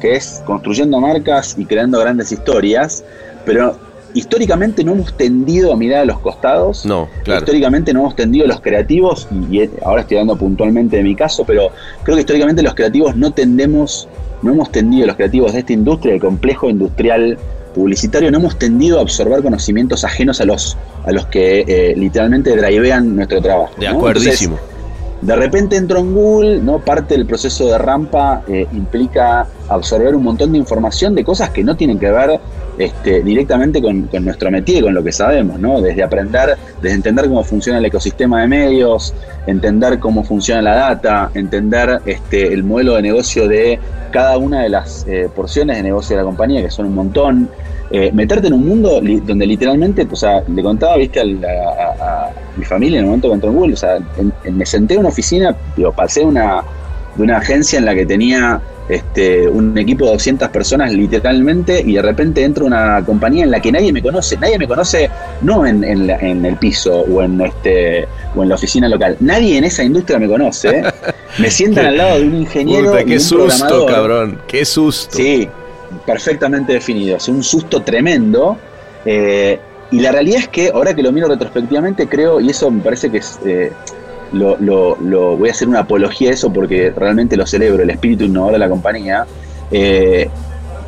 [0.01, 3.03] que es construyendo marcas y creando grandes historias,
[3.45, 3.77] pero
[4.15, 6.87] históricamente no hemos tendido a mirar a los costados.
[6.87, 7.41] No, claro.
[7.41, 11.17] Históricamente no hemos tendido a los creativos, y, y ahora estoy hablando puntualmente de mi
[11.17, 11.71] caso, pero
[12.05, 14.09] creo que históricamente los creativos no tendemos,
[14.43, 17.39] no hemos tendido, los creativos de esta industria, el complejo industrial
[17.75, 22.57] publicitario, no hemos tendido a absorber conocimientos ajenos a los, a los que eh, literalmente
[22.57, 23.73] drivean nuestro trabajo.
[23.79, 23.97] De ¿no?
[23.97, 24.55] acuerdísimo.
[24.57, 24.75] Entonces,
[25.21, 26.79] de repente entro en Google, ¿no?
[26.81, 31.65] Parte del proceso de rampa eh, implica absorber un montón de información de cosas que
[31.65, 32.41] no tienen que ver
[32.79, 35.81] este, directamente con, nuestro métier, con lo que sabemos, ¿no?
[35.81, 39.15] Desde aprender, desde entender cómo funciona el ecosistema de medios,
[39.47, 43.79] entender cómo funciona la data, entender este, el modelo de negocio de
[44.11, 47.49] cada una de las eh, porciones de negocio de la compañía, que son un montón.
[47.91, 52.99] Eh, meterte en un mundo donde literalmente, o sea, le contaba, viste, a, mi familia
[52.99, 53.99] en el momento que entré en Google, o sea,
[54.51, 56.63] me senté en una oficina, digo, pasé una,
[57.15, 61.95] de una agencia en la que tenía este, un equipo de 200 personas literalmente y
[61.95, 65.11] de repente entro a una compañía en la que nadie me conoce, nadie me conoce
[65.41, 69.17] no en, en, la, en, el piso o en, este, o en la oficina local,
[69.21, 70.83] nadie en esa industria me conoce,
[71.39, 72.91] me sientan al lado de un ingeniero.
[72.91, 75.17] Puta, qué y un susto, cabrón, qué susto.
[75.17, 75.49] Sí,
[76.05, 78.59] perfectamente definido, es un susto tremendo.
[79.07, 79.59] Eh,
[79.91, 83.11] y la realidad es que ahora que lo miro retrospectivamente creo, y eso me parece
[83.11, 83.39] que es...
[83.47, 83.73] Eh,
[84.33, 87.91] lo, lo, lo, voy a hacer una apología a eso porque realmente lo celebro, el
[87.91, 89.27] espíritu innovador de la compañía.
[89.71, 90.29] Eh,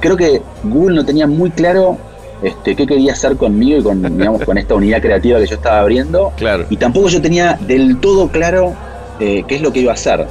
[0.01, 1.99] creo que Google no tenía muy claro
[2.43, 5.81] este, qué quería hacer conmigo y con, digamos, con esta unidad creativa que yo estaba
[5.81, 6.33] abriendo.
[6.37, 6.67] Claro.
[6.71, 8.75] Y tampoco yo tenía del todo claro
[9.21, 10.27] eh, qué es lo que iba a hacer.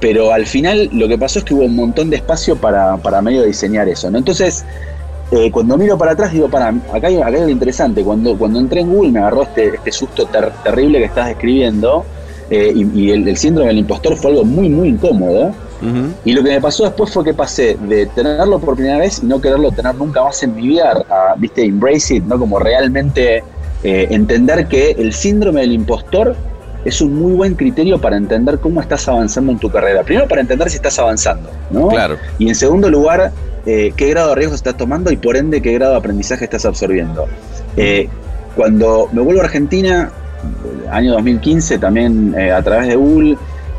[0.00, 3.20] Pero al final lo que pasó es que hubo un montón de espacio para, para
[3.20, 4.10] medio diseñar eso.
[4.10, 4.18] ¿no?
[4.18, 4.64] Entonces,
[5.30, 8.02] eh, cuando miro para atrás digo, para, acá hay, acá hay algo interesante.
[8.02, 12.04] Cuando, cuando entré en Google me agarró este, este susto ter terrible que estás describiendo.
[12.50, 15.48] Eh, y, y el, el, síndrome del impostor fue algo muy, muy incómodo.
[15.80, 16.12] Uh -huh.
[16.24, 19.26] Y lo que me pasó después fue que pasé de tenerlo por primera vez y
[19.26, 22.38] no quererlo tener nunca más en mi vida, a, viste, embrace it, ¿no?
[22.38, 23.44] Como realmente
[23.84, 26.34] eh, entender que el síndrome del impostor
[26.84, 30.02] es un muy buen criterio para entender cómo estás avanzando en tu carrera.
[30.02, 31.88] Primero, para entender si estás avanzando, ¿no?
[31.88, 32.16] Claro.
[32.38, 33.30] Y en segundo lugar,
[33.66, 36.64] eh, qué grado de riesgo estás tomando y por ende qué grado de aprendizaje estás
[36.64, 37.26] absorbiendo.
[37.76, 38.08] Eh,
[38.56, 40.10] cuando me vuelvo a Argentina,
[40.90, 43.36] año 2015, también eh, a través de Google,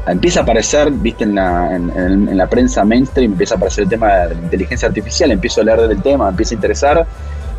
[0.08, 3.84] empieza a aparecer, viste, en la, en, en, en la prensa mainstream, empieza a aparecer
[3.84, 7.08] el tema de la inteligencia artificial, empiezo a leer del tema, me empieza a interesar,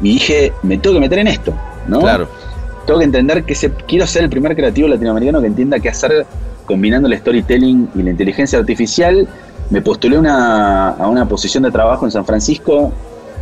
[0.01, 1.55] y dije, me tengo que meter en esto,
[1.87, 2.01] ¿no?
[2.01, 2.29] Claro.
[2.87, 6.27] Tengo que entender que se, quiero ser el primer creativo latinoamericano que entienda qué hacer
[6.65, 9.29] combinando el storytelling y la inteligencia artificial.
[9.69, 12.93] Me postulé una, a una posición de trabajo en San Francisco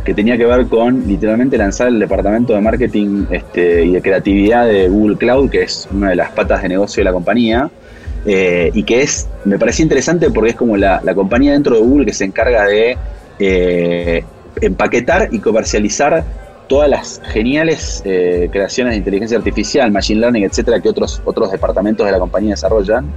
[0.03, 4.67] que tenía que ver con literalmente lanzar el departamento de marketing este, y de creatividad
[4.67, 7.69] de Google Cloud, que es una de las patas de negocio de la compañía,
[8.25, 11.81] eh, y que es, me parecía interesante porque es como la, la, compañía dentro de
[11.81, 12.97] Google que se encarga de
[13.39, 14.23] eh,
[14.61, 16.23] empaquetar y comercializar
[16.67, 22.05] todas las geniales eh, creaciones de inteligencia artificial, machine learning, etcétera, que otros, otros departamentos
[22.05, 23.11] de la compañía desarrollan.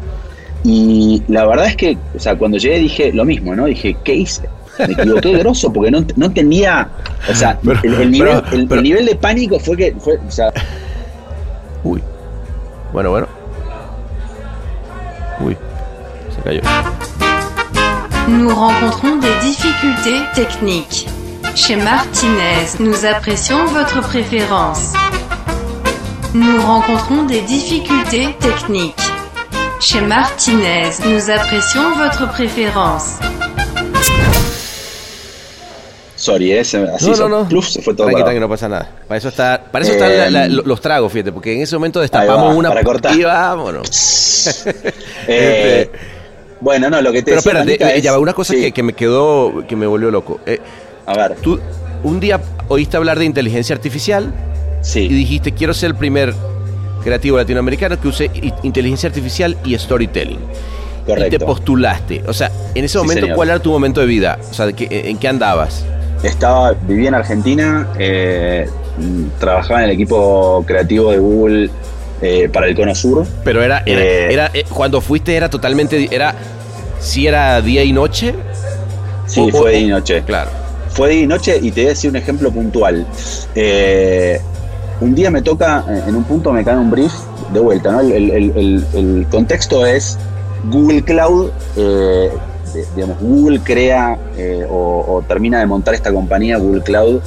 [0.64, 3.66] Y la verdad es que, o sea, cuando llegué dije lo mismo, ¿no?
[3.66, 4.48] Dije, ¿qué hice?
[4.78, 6.88] Me equivoqué grosso porque no, no entendía,
[7.28, 9.94] o sea, pero, el, el, nivel, pero, el, pero, el, nivel, de pánico fue que,
[9.98, 10.52] fue, o sea...
[11.84, 12.02] Uy,
[12.92, 13.26] bueno, bueno.
[15.40, 15.56] Uy,
[16.34, 16.60] se cayó.
[18.28, 21.08] Nous rencontrons des difficultés techniques.
[21.54, 24.92] Chez Martinez, nous apprécions votre préférence.
[26.34, 28.94] Nous rencontrons des difficultés techniques.
[29.80, 33.18] Chez Martinez, nous apprécions votre préférence.
[36.22, 37.48] Sorry, ese, así no, no, no.
[37.48, 38.88] Pluf, se fue todo tranqui, no pasa nada.
[39.08, 41.74] Para eso está, para eso eh, están la, la, los tragos, fíjate, porque en ese
[41.74, 43.16] momento destapamos va, una para cortar.
[43.16, 44.64] y vámonos.
[45.26, 45.90] eh,
[46.60, 48.60] bueno, no, lo que te Pero espérate, es, ya va una cosa sí.
[48.60, 50.38] que, que, me quedó, que me volvió loco.
[50.46, 50.60] Eh,
[51.06, 51.34] A ver.
[51.42, 51.58] Tú
[52.04, 54.32] un día oíste hablar de inteligencia artificial
[54.80, 55.00] sí.
[55.00, 56.34] y dijiste, quiero ser el primer
[57.02, 58.30] creativo latinoamericano que use
[58.62, 60.38] inteligencia artificial y storytelling.
[61.04, 61.34] Correcto.
[61.34, 62.22] Y te postulaste.
[62.28, 64.38] O sea, en ese momento, sí, ¿cuál era tu momento de vida?
[64.52, 65.84] O sea, ¿en qué andabas?
[66.22, 68.68] Estaba, vivía en Argentina, eh,
[69.40, 71.70] trabajaba en el equipo creativo de Google
[72.20, 73.26] eh, para el Cono Sur.
[73.42, 76.34] Pero era, era, eh, era cuando fuiste era totalmente, era,
[77.00, 78.34] si era día y noche.
[79.26, 80.22] Sí, o, fue día y noche.
[80.24, 80.50] Claro.
[80.90, 83.04] Fue día y noche y te voy a decir un ejemplo puntual.
[85.00, 87.12] Un día me toca, en un punto me cae un brief
[87.52, 88.00] de vuelta, ¿no?
[88.00, 90.16] El, el, el, el contexto es
[90.70, 91.50] Google Cloud,
[92.94, 97.20] digamos, Google crea eh, o, termina de montar esta compañía, Google Cloud,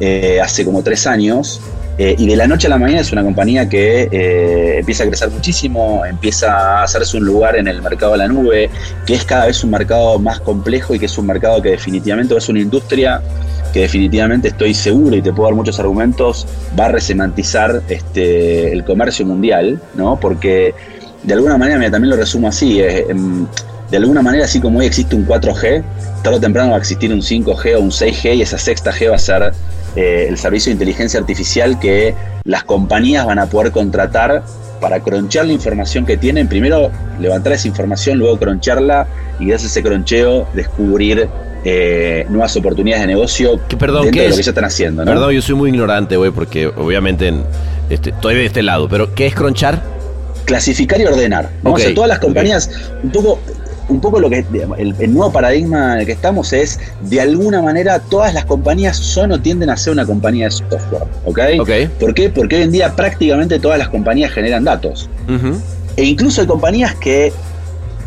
[0.00, 1.60] eh, hace como tres años.
[1.98, 5.30] Eh, y de la noche a la mañana es una compañía que empieza a crecer
[5.30, 8.70] muchísimo, empieza a hacerse un lugar en el mercado de la nube,
[9.04, 12.34] que es cada vez un mercado más complejo y que es un mercado que definitivamente
[12.34, 13.20] es una industria
[13.74, 16.46] que definitivamente estoy seguro y te puedo dar muchos argumentos,
[16.78, 20.18] va a resemantizar este, el comercio mundial, ¿no?
[20.18, 20.74] Porque
[21.22, 23.46] de alguna manera, también lo resumo así, em,
[23.90, 25.82] de alguna manera, así como hoy existe un 4G,
[26.22, 29.10] tarde o temprano va a existir un 5G o un 6G y esa sexta G
[29.10, 29.52] va a ser
[29.96, 32.14] eh, el servicio de inteligencia artificial que
[32.44, 34.42] las compañías van a poder contratar
[34.80, 36.48] para cronchear la información que tienen.
[36.48, 39.06] Primero levantar esa información, luego croncharla
[39.38, 41.28] y gracias a ese croncheo descubrir
[41.64, 45.04] eh, nuevas oportunidades de negocio que, perdón, dentro de lo que ya están haciendo.
[45.04, 45.10] ¿no?
[45.10, 47.34] Perdón, yo soy muy ignorante, güey, porque obviamente
[47.90, 49.82] este, estoy de este lado, pero ¿qué es cronchar?
[50.46, 51.50] Clasificar y ordenar.
[51.62, 51.70] ¿no?
[51.70, 52.70] Ok, o sea, todas las compañías,
[53.02, 53.40] un poco
[53.90, 54.44] un poco lo que
[54.78, 58.96] el, el, nuevo paradigma en el que estamos es de alguna manera todas las compañías
[58.96, 61.38] son o tienden a ser una compañía de software, ¿ok?
[61.60, 61.70] Ok.
[61.98, 62.30] ¿Por qué?
[62.30, 65.10] Porque hoy en día prácticamente todas las compañías generan datos.
[65.96, 67.32] E incluso hay compañías que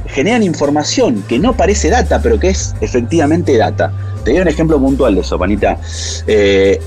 [0.08, 3.92] generan información que no parece data, pero que es efectivamente data.
[4.24, 5.78] Te doy un ejemplo puntual de eso, Panita.
[6.28, 6.80] Eh,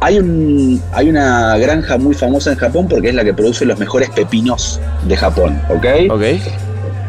[0.00, 3.78] hay, un, hay una granja muy famosa en Japón porque es la que produce los
[3.78, 6.10] mejores pepinos de Japón, ¿ok?
[6.10, 6.22] Ok.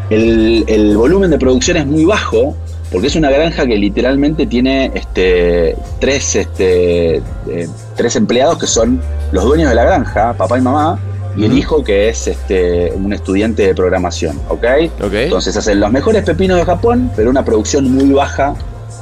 [0.09, 2.55] El, el volumen de producción es muy bajo
[2.91, 9.01] porque es una granja que literalmente tiene este, tres, este, eh, tres empleados que son
[9.31, 10.97] los dueños de la granja, papá y mamá,
[11.35, 14.63] y el hijo que es este, un estudiante de programación, ¿ok?
[15.11, 18.55] Entonces hacen los mejores pepinos de Japón, pero una producción muy baja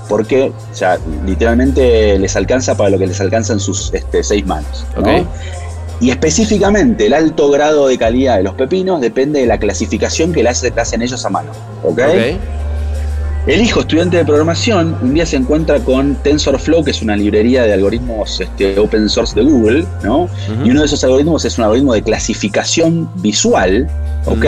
[0.09, 4.45] porque o sea, literalmente les alcanza para lo que les alcanza en sus este, seis
[4.45, 4.85] manos.
[4.95, 5.01] ¿no?
[5.01, 5.27] Ok.
[6.01, 10.43] Y específicamente el alto grado de calidad de los pepinos depende de la clasificación que
[10.43, 11.51] le hacen ellos a mano.
[11.83, 11.99] ¿ok?
[12.35, 12.39] Ok.
[13.47, 17.61] El hijo estudiante de programación un día se encuentra con TensorFlow, que es una librería
[17.63, 20.27] de algoritmos este, open source de Google, ¿no?
[20.65, 23.87] Y uno de esos algoritmos es un algoritmo de clasificación visual,
[24.25, 24.45] ¿ok?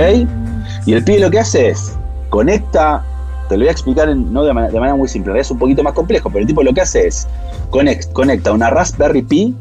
[0.87, 1.91] Y el pibe lo que hace es
[2.29, 3.03] conecta,
[3.49, 5.93] te lo voy a explicar en- no de manera muy simple, es un poquito más
[5.93, 7.27] complejo, pero el tipo lo que hace es
[7.69, 9.53] conect- conecta una Raspberry Pi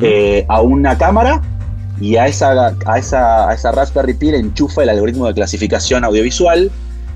[0.00, 1.42] eh, a una cámara
[2.00, 6.04] y a esa, a, esa, a esa Raspberry Pi le enchufa el algoritmo de clasificación
[6.04, 6.70] audiovisual,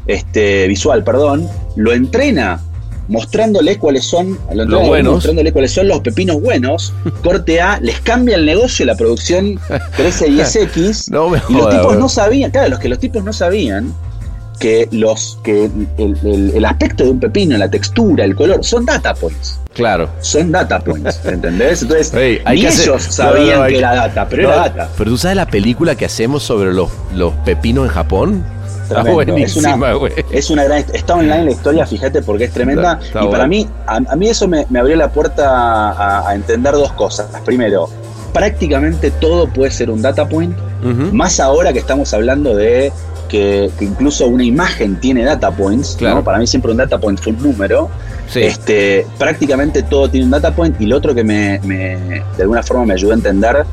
[0.06, 2.60] este, visual, perdón, lo entrena
[3.08, 5.14] mostrándole cuáles son lo entrena Los buenos.
[5.14, 9.58] mostrándole cuáles son los pepinos buenos, corte A, les cambia el negocio, la producción
[9.96, 13.32] crece 10x No me y los tipos no sabían, claro, los que los tipos no
[13.32, 13.92] sabían
[14.59, 15.66] que los que
[15.98, 19.59] el, el- el aspecto de un pepino, la textura, el color, son data points.
[19.74, 20.09] Claro.
[20.20, 21.82] Son data points, ¿entendés?
[21.82, 24.42] Entonces, Ey, hay ni que hacer- ellos sabían no, no, hay que era data, pero
[24.44, 24.88] No, era data.
[24.96, 28.44] Pero tú sabes la película que hacemos sobre los, los pepinos en Japón?
[28.88, 30.12] Está buenísima, güey.
[30.30, 32.92] Es una gran, está online la historia, fíjate, porque es tremenda.
[32.94, 33.48] Está- está y para bueno.
[33.48, 37.26] mí, a, a mí eso me, me abrió la puerta a, a entender dos cosas.
[37.44, 37.88] Primero,
[38.32, 40.57] prácticamente todo puede ser un data point,
[41.12, 42.92] más ahora que estamos hablando de
[43.28, 45.92] que, que incluso una imagen tiene data points.
[45.94, 45.98] ¿no?
[45.98, 46.24] Claro.
[46.24, 47.88] Para mí siempre un data point fue un número.
[48.28, 48.40] Sí.
[48.42, 52.62] Este, prácticamente todo tiene un data point y lo otro que me, me- de alguna
[52.62, 53.64] forma me ayudó a entender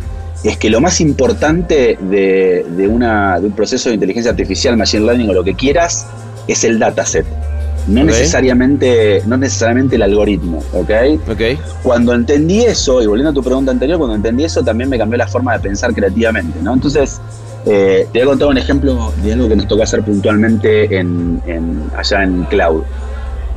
[0.44, 5.06] es que lo más importante de, de una, de un proceso de inteligencia artificial, machine
[5.06, 6.06] learning o lo que quieras,
[6.48, 7.26] es el dataset.
[7.88, 8.08] No Ok.
[8.08, 10.92] necesariamente, no necesariamente el algoritmo, ¿ok?
[11.32, 11.42] Ok.
[11.82, 15.18] Cuando entendí eso, y volviendo a tu pregunta anterior, cuando entendí eso también me cambió
[15.18, 16.74] la forma de pensar creativamente, ¿no?
[16.74, 17.20] Entonces,
[17.66, 21.42] eh, te voy a contar un ejemplo de algo que nos toca hacer puntualmente en,
[21.48, 22.84] en- allá en Cloud.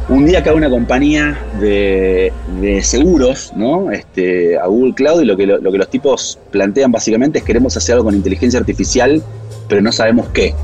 [0.08, 3.90] Un día cae una compañía de, de seguros, ¿no?
[3.90, 7.44] Este, a Google Cloud y lo que, lo, lo que los tipos plantean básicamente es
[7.44, 9.20] queremos hacer algo con inteligencia artificial,
[9.68, 10.54] pero no sabemos qué,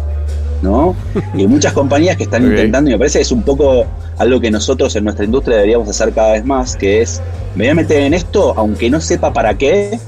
[0.62, 0.94] ¿no?
[1.34, 3.84] Y hay muchas compañías que están intentando, y me parece que es un poco
[4.18, 7.20] algo que nosotros en nuestra industria deberíamos hacer cada vez más, que es,
[7.56, 9.98] me voy a meter en esto, aunque no sepa para qué,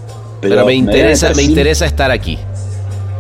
[0.41, 0.55] pero,
[1.31, 2.39] Pero, me interesa estar aquí.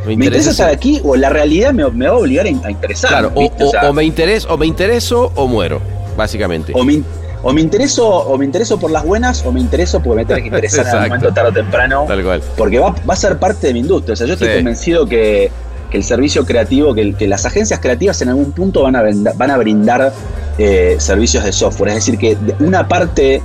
[0.06, 3.10] Me interesa estar aquí o la realidad me, me va a obligar a, a interesar.
[3.10, 3.64] Claro, o, ¿viste?
[3.64, 5.80] O o- sea, o me intereso, o me intereso o muero,
[6.16, 6.72] básicamente.
[6.74, 7.02] o me,
[7.42, 10.40] o me intereso o me intereso por las buenas o me intereso porque me tengo
[10.40, 12.42] que interesar en algún momento tarde o temprano Tal cual.
[12.56, 14.14] porque va, va a ser parte de mi industria.
[14.14, 14.54] O sea, yo estoy Sí.
[14.56, 15.50] convencido que,
[15.90, 19.50] que el servicio creativo, que, las agencias creativas en algún punto van a, venda- van
[19.50, 20.12] a brindar
[20.56, 21.90] eh, servicios de software.
[21.90, 23.42] Es decir, que una parte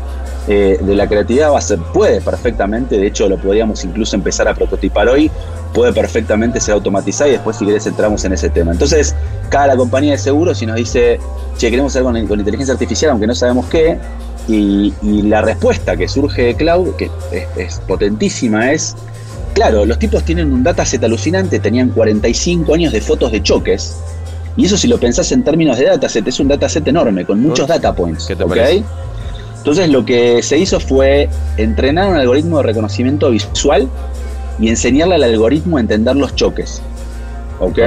[0.52, 4.48] eh, de la creatividad va a ser, puede perfectamente, de hecho lo podríamos incluso empezar
[4.48, 5.30] a prototipar hoy,
[5.76, 8.72] puede perfectamente ser automatizada y después si querés entramos en ese tema.
[8.72, 9.16] Entonces,
[9.50, 11.20] cada compañía de seguros si nos dice,
[11.56, 14.00] che, queremos hacer con, con inteligencia artificial, aunque no sabemos qué,
[14.48, 18.96] y, y la respuesta que surge de Cloud, que es, es potentísima, es,
[19.54, 23.98] claro, los tipos tienen un dataset alucinante, tenían 45 años de fotos de choques,
[24.58, 27.68] y eso si lo pensás en términos de dataset, es un dataset enorme, con muchos
[27.68, 28.26] data points.
[28.26, 28.50] ¿Qué te ¿ok?
[28.50, 28.84] parece?
[29.60, 33.88] Entonces lo que se hizo fue entrenar un algoritmo de reconocimiento visual
[34.60, 36.82] y enseñarle al algoritmo a entender los choques.
[37.60, 37.78] ¿Ok?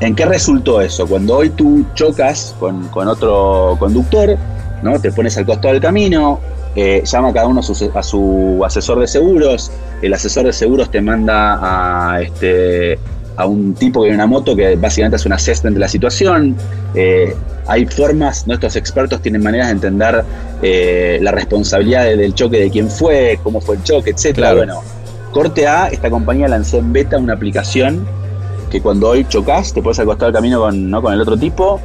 [0.00, 1.06] ¿En qué resultó eso?
[1.06, 4.36] Cuando hoy tú chocas con, con otro conductor,
[4.82, 5.00] ¿no?
[5.00, 6.38] Te pones al costado del camino,
[6.74, 9.72] eh, llama cada uno a su, a su asesor de seguros,
[10.02, 11.58] el asesor de seguros te manda
[12.14, 12.98] a este
[13.36, 15.88] a un tipo que viene en una moto que básicamente es un assessment de la
[15.88, 16.56] situación.
[16.94, 17.34] Eh,
[17.66, 20.24] hay formas, nuestros expertos tienen maneras de entender
[20.62, 24.14] eh, la responsabilidad de- del choque de quién fue, cómo fue el choque.
[24.32, 24.56] Claro.
[24.58, 24.82] Bueno,
[25.32, 28.06] corte A, esta compañía lanzó en beta una aplicación
[28.70, 31.02] que cuando hoy chocas, te puedes acostar al camino con, ¿no?
[31.02, 31.80] con el otro tipo,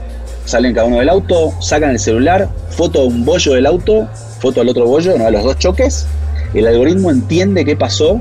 [0.45, 4.07] salen cada uno del auto, sacan el celular, foto de un bollo del auto,
[4.39, 5.25] foto del otro bollo, ¿no?
[5.25, 6.07] de los dos choques,
[6.53, 8.19] el algoritmo entiende qué pasó,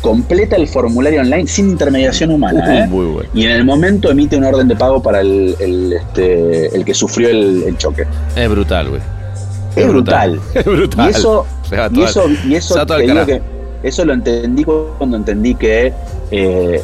[0.00, 2.86] completa el formulario online sin intermediación humana, ¿eh?
[2.86, 3.28] Muy bueno.
[3.34, 6.94] y en el momento emite una orden de pago para el, el, este, el que
[6.94, 8.04] sufrió el, el choque.
[8.36, 9.02] Es brutal, güey.
[9.76, 10.40] Es brutal.
[10.54, 11.06] Es brutal.
[11.06, 11.46] Y eso,
[11.92, 13.42] y eso, y eso, te digo que
[13.82, 15.92] eso lo entendí cuando entendí que
[16.30, 16.82] eh,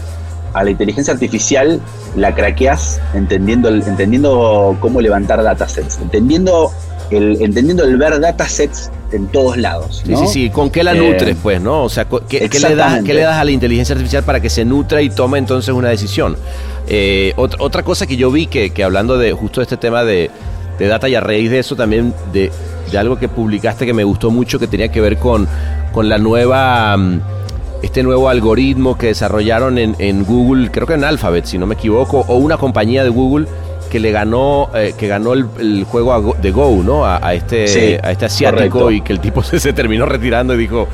[0.54, 1.80] a la inteligencia artificial
[2.16, 6.72] la craqueas entendiendo, entendiendo cómo levantar datasets, entendiendo
[7.10, 10.02] el, entendiendo el ver datasets en todos lados.
[10.04, 10.18] Sí, ¿no?
[10.18, 10.50] sí, sí.
[10.50, 11.84] ¿Con qué la Eh, nutres, pues, no?
[11.84, 13.02] O sea, ¿qué, qué le das.
[13.04, 15.88] ¿qué le das a la inteligencia artificial para que se nutra y tome entonces una
[15.88, 16.36] decisión?
[16.88, 20.04] Eh, otra, otra cosa que yo vi que, que hablando de justo de este tema
[20.04, 20.30] de,
[20.78, 22.50] de data y a raíz de eso también de,
[22.90, 25.48] de algo que publicaste que me gustó mucho que tenía que ver con,
[25.92, 26.96] con la nueva...
[26.96, 27.20] mm,
[27.82, 31.74] Este nuevo algoritmo que desarrollaron en, en Google, creo que en Alphabet, si no me
[31.74, 33.46] equivoco, o una compañía de Google
[33.86, 37.04] que le ganó, eh, que ganó el, el juego a Go- de Go, ¿no?
[37.04, 38.90] A, a este, Sí, a este asiático correcto.
[38.90, 40.88] y que el tipo se, se terminó retirando y dijo,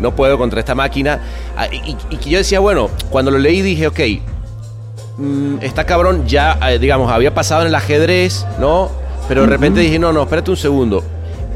[0.00, 1.20] no puedo contra esta máquina.
[1.56, 4.00] Ah, Y, y que yo decía, bueno, cuando lo leí dije, ok,
[5.18, 8.90] mm, está cabrón, ya, eh, digamos, había pasado en el ajedrez, ¿no?
[9.28, 11.04] Pero de repente dije, no, no, espérate un segundo.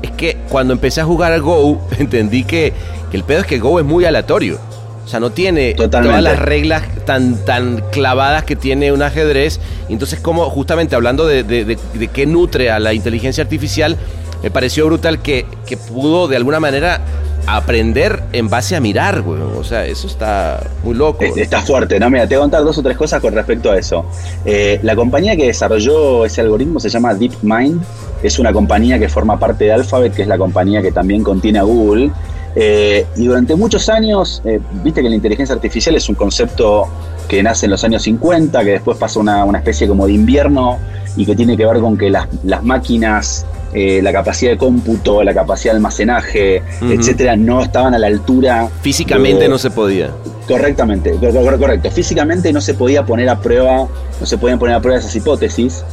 [0.02, 2.72] Es que cuando empecé a jugar al Go, entendí que,
[3.10, 4.58] que el pedo es que Go es muy aleatorio.
[5.06, 6.18] O sea, no tiene Totalmente.
[6.18, 9.60] todas las reglas tan, tan clavadas que tiene un ajedrez.
[9.88, 13.96] Entonces, como justamente hablando de, de, de- de qué nutre a la inteligencia artificial,
[14.42, 17.00] me pareció brutal que, que pudo de alguna manera
[17.46, 19.40] aprender en base a mirar, güey.
[19.40, 21.24] O sea, eso está muy loco.
[21.36, 22.10] Está fuerte, ¿no?
[22.10, 24.04] Mira, te voy a contar dos o tres cosas con respecto a eso.
[24.44, 27.80] Eh, la compañía que desarrolló ese algoritmo se llama DeepMind.
[28.24, 31.60] Es una compañía que forma parte de Alphabet, que es la compañía que también contiene
[31.60, 32.10] a Google.
[32.58, 36.88] Eh, y durante muchos años, eh, viste que la inteligencia artificial es un concepto
[37.28, 40.78] que nace en los años 50, que después pasa una, una especie como de invierno
[41.16, 43.44] y que tiene que ver con que las, las máquinas,
[43.74, 46.92] eh, la capacidad de cómputo, la capacidad de almacenaje, Ujú.
[46.92, 48.68] etcétera, no estaban a la altura.
[48.80, 50.10] Físicamente de- no se podía.
[50.48, 51.90] Correctamente, cor- cor- correcto.
[51.90, 53.86] Físicamente no se podía poner a prueba,
[54.20, 55.84] no se podían poner a prueba esas hipótesis.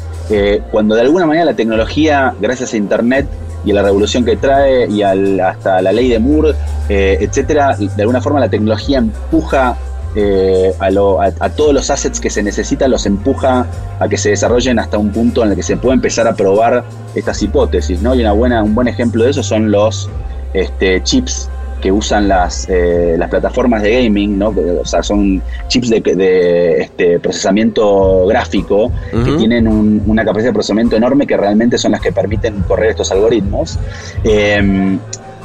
[0.72, 3.28] Cuando de alguna manera la tecnología, gracias a Internet
[3.66, 6.54] y a la revolución que trae y al- hasta la ley de Moore,
[6.90, 9.78] eh, etcétera, de alguna forma la tecnología empuja
[10.16, 13.66] eh, a, lo- a- a todos los assets que se necesitan, los empuja
[14.00, 16.84] a que se desarrollen hasta un punto en el que se puede empezar a probar
[17.16, 18.14] estas hipótesis, ¿no?
[18.14, 20.10] Y una buena, un buen ejemplo de eso son los
[20.54, 21.50] este, chips
[21.84, 24.54] que usan las, eh, las plataformas de gaming, ¿no?
[24.82, 30.54] O sea, son chips de, de, este, procesamiento gráfico que tienen un- una capacidad de
[30.54, 33.78] procesamiento enorme que realmente son las que permiten correr estos algoritmos.
[34.24, 34.98] Eh,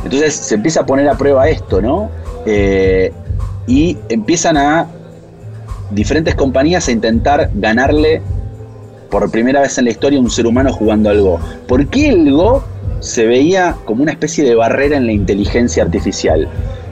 [0.04, 2.08] entonces se empieza a poner a prueba esto, ¿no?
[2.46, 3.12] Eh,
[3.66, 4.86] y empiezan a
[5.90, 8.22] diferentes compañías a intentar ganarle
[9.10, 11.40] por primera vez en la historia un ser humano jugando al Go.
[11.66, 12.62] ¿Por qué el Go
[13.00, 16.48] se veía como una especie de barrera en la inteligencia artificial?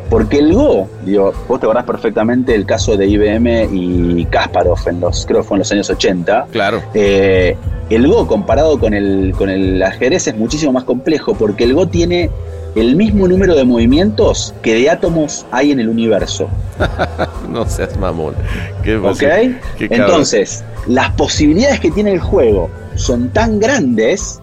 [0.08, 5.00] Porque el Go, digo, vos te acordás perfectamente el caso de IBM y Kasparov en
[5.00, 6.46] los, creo que fue en los años 80.
[6.52, 6.80] Claro.
[6.94, 7.56] Eh,
[7.90, 11.88] el Go comparado con el, con el ajedrez es muchísimo más complejo porque el Go
[11.88, 12.30] tiene
[12.76, 16.48] el mismo número de movimientos que de átomos hay en el universo.
[17.50, 18.34] No seas mamón.
[18.82, 19.18] Qué ¿Ok?
[19.18, 19.88] Qué.
[19.88, 24.42] Entonces, las posibilidades que tiene el juego son tan grandes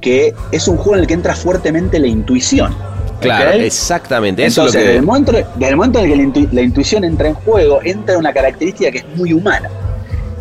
[0.00, 2.74] Que es un juego en el que entra fuertemente la intuición.
[3.20, 4.44] Claro, exactamente.
[4.46, 6.52] Eso Entonces, es desde, el lo momento, desde el momento en el que la, intu-
[6.52, 9.68] la intuición entra en juego, entra una característica que es muy humana.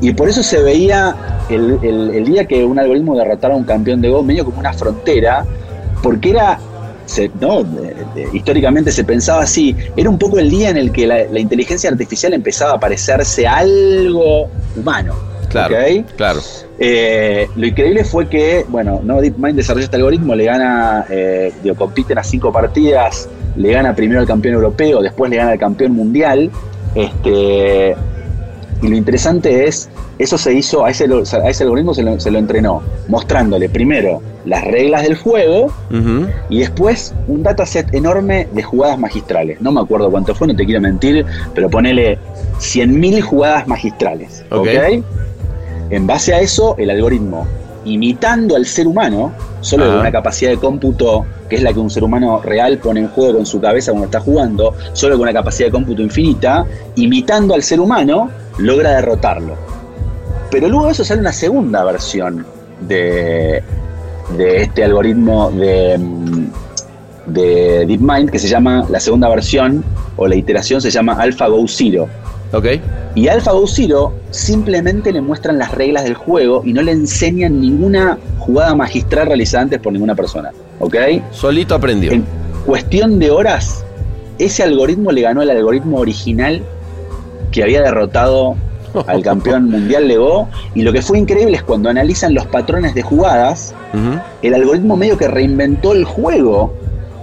[0.02, 1.14] Y por eso se veía
[1.50, 4.60] el, el- el día que un algoritmo derrotara a un campeón de Go medio como
[4.62, 5.46] una frontera,
[6.02, 6.58] porque era,
[7.06, 10.94] se- no, de- de- históricamente se pensaba así, era un poco el día en el
[10.94, 14.48] que la, la inteligencia artificial empezaba a parecerse a algo
[14.78, 15.16] humano.
[15.50, 15.76] Claro,
[16.16, 16.40] claro.
[16.82, 21.76] Eh, lo increíble fue que, bueno, no DeepMind desarrolló este algoritmo, le gana, eh, digo,
[21.76, 23.28] compiten a cinco partidas,
[23.58, 26.50] le gana primero al campeón europeo, después le gana al campeón mundial,
[26.96, 27.96] este,
[28.82, 32.32] Y lo interesante es, eso se hizo, a ese, a ese algoritmo se lo, se
[32.32, 35.70] lo, entrenó, mostrándole primero las reglas del juego
[36.50, 39.60] y después un dataset enorme de jugadas magistrales.
[39.60, 42.18] No me acuerdo cuánto fue, no te quiero mentir, pero ponele
[42.60, 44.46] 100.000 jugadas magistrales.
[44.50, 44.68] ¿Ok?
[45.90, 47.48] En base a eso, el algoritmo,
[47.86, 51.90] imitando al ser humano, solo con una capacidad de cómputo que es la que un
[51.90, 55.34] ser humano real pone en juego con su cabeza cuando está jugando, solo con una
[55.34, 56.66] capacidad de cómputo infinita,
[56.96, 58.30] imitando al ser humano,
[58.60, 59.56] logra derrotarlo.
[60.52, 62.46] Pero luego de eso sale una segunda versión
[62.82, 63.64] de,
[64.38, 66.48] de este algoritmo de, mm,
[67.28, 69.84] de DeepMind que se llama, la segunda versión
[70.16, 72.08] o la iteración se llama AlphaGo Zero.
[72.52, 72.66] Ok.
[73.16, 78.18] Y a Zero simplemente le muestran las reglas del juego y no le enseñan ninguna
[78.40, 80.52] jugada magistral realizada antes por ninguna persona.
[80.80, 80.96] ¿Ok?
[81.32, 82.12] Solito aprendió.
[82.12, 82.26] En
[82.66, 83.84] cuestión de horas,
[84.38, 86.62] ese algoritmo le ganó al algoritmo original
[87.52, 88.56] que había derrotado
[89.08, 90.48] al campeón mundial de Go.
[90.76, 93.74] Y lo que fue increíble es cuando analizan los patrones de jugadas,
[94.42, 96.74] el algoritmo medio que reinventó el juego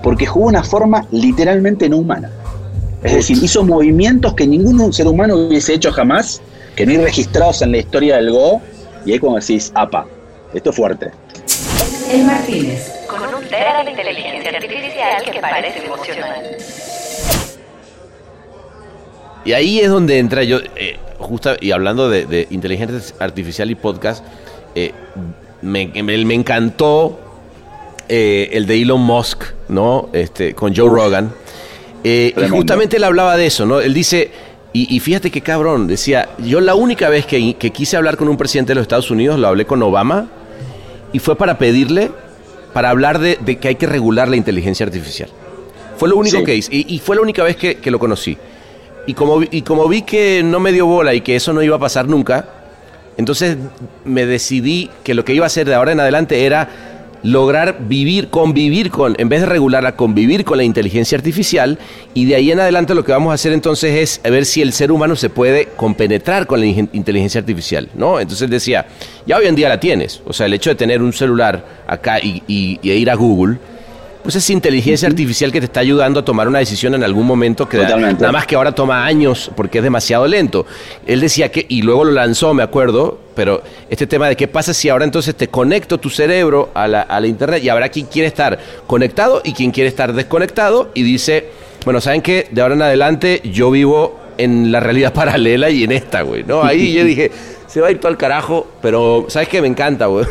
[0.02, 2.30] porque jugó una forma literalmente no humana.
[3.02, 6.40] Es decir, hizo movimientos que ningún ser humano hubiese hecho jamás,
[6.74, 8.60] que no hay registrados en la historia del Go.
[9.04, 10.06] Y ahí como decís, apa,
[10.54, 11.10] esto es fuerte.
[12.10, 16.56] El Martínez, con un tera de inteligencia artificial que parece emocional.
[19.44, 24.24] Y ahí es donde entra yo, eh, justo y hablando de, inteligencia artificial y podcast,
[24.74, 24.92] eh,
[25.62, 27.18] me, me, encantó
[28.08, 30.08] eh, el de Elon Musk, ¿no?
[30.12, 31.32] Este, con Joe Rogan.
[32.04, 33.80] Y justamente él hablaba de eso, ¿no?
[33.80, 34.30] Él dice,
[34.72, 38.36] y, fíjate qué cabrón, decía, yo la única vez que, que, quise hablar con un
[38.36, 40.28] presidente de los Estados Unidos, lo hablé con Obama,
[41.12, 42.10] y fue para pedirle,
[42.74, 45.30] para hablar de, que hay que regular la inteligencia artificial.
[45.96, 48.36] Fue lo único que hice, y, fue la única vez que, que lo conocí.
[49.06, 51.76] Y como, y como vi que no me dio bola y que eso no iba
[51.76, 52.46] a pasar nunca,
[53.16, 53.56] entonces
[54.04, 56.95] me decidí que lo que iba a hacer de ahora en adelante era
[57.26, 61.78] lograr vivir, convivir con, en vez de regularla, convivir con la inteligencia artificial
[62.14, 64.72] y de ahí en adelante lo que vamos a hacer entonces es ver si el
[64.72, 68.20] ser humano se puede compenetrar con la inteligencia artificial, ¿no?
[68.20, 68.86] Entonces decía,
[69.26, 72.20] ya hoy en día la tienes, o sea, el hecho de tener un celular acá
[72.20, 73.58] y ir a Google,
[74.26, 77.68] pues es inteligencia artificial que te está ayudando a tomar una decisión en algún momento
[77.68, 80.66] que nada más que ahora toma años porque es demasiado lento.
[81.06, 84.74] Él decía que, y luego lo lanzó, me acuerdo, pero este tema de qué pasa
[84.74, 88.06] si ahora entonces te conecto tu cerebro a la, a la internet y habrá quien
[88.06, 88.58] quiere estar
[88.88, 91.48] conectado y quien quiere estar desconectado y dice,
[91.84, 92.48] bueno, ¿saben qué?
[92.50, 96.64] De ahora en adelante yo vivo en la realidad paralela y en esta, güey, ¿no?
[96.64, 97.30] Ahí yo dije,
[97.68, 99.62] se va a ir todo al carajo, pero ¿sabes qué?
[99.62, 100.26] Me encanta, güey.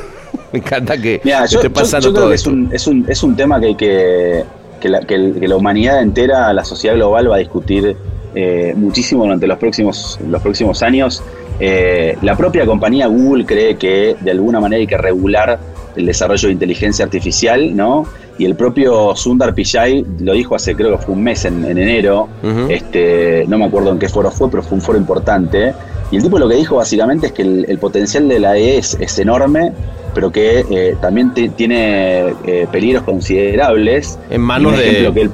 [0.51, 4.43] Me encanta que esté pasando todo Es un, es, un, es un tema que, que,
[4.79, 7.95] que, la, que, la, humanidad entera, la sociedad global va a discutir
[8.35, 11.23] eh, muchísimo durante los próximos, los próximos años.
[11.59, 15.57] Eh, la propia compañía Google cree que de alguna manera hay que regular
[15.95, 18.05] el desarrollo de inteligencia artificial, ¿no?
[18.37, 22.27] Y el propio Sundar Pichai lo dijo hace creo que fue un mes en, enero,
[22.67, 25.73] este, no me acuerdo en qué foro fue, pero fue un foro importante.
[26.11, 28.97] Y el tipo lo que dijo básicamente es que el, potencial de la E es,
[28.99, 29.71] es enorme,
[30.15, 34.17] pero que eh, también tiene eh, peligros considerables.
[34.31, 35.13] En manos un ejemplo de...
[35.13, 35.31] Que él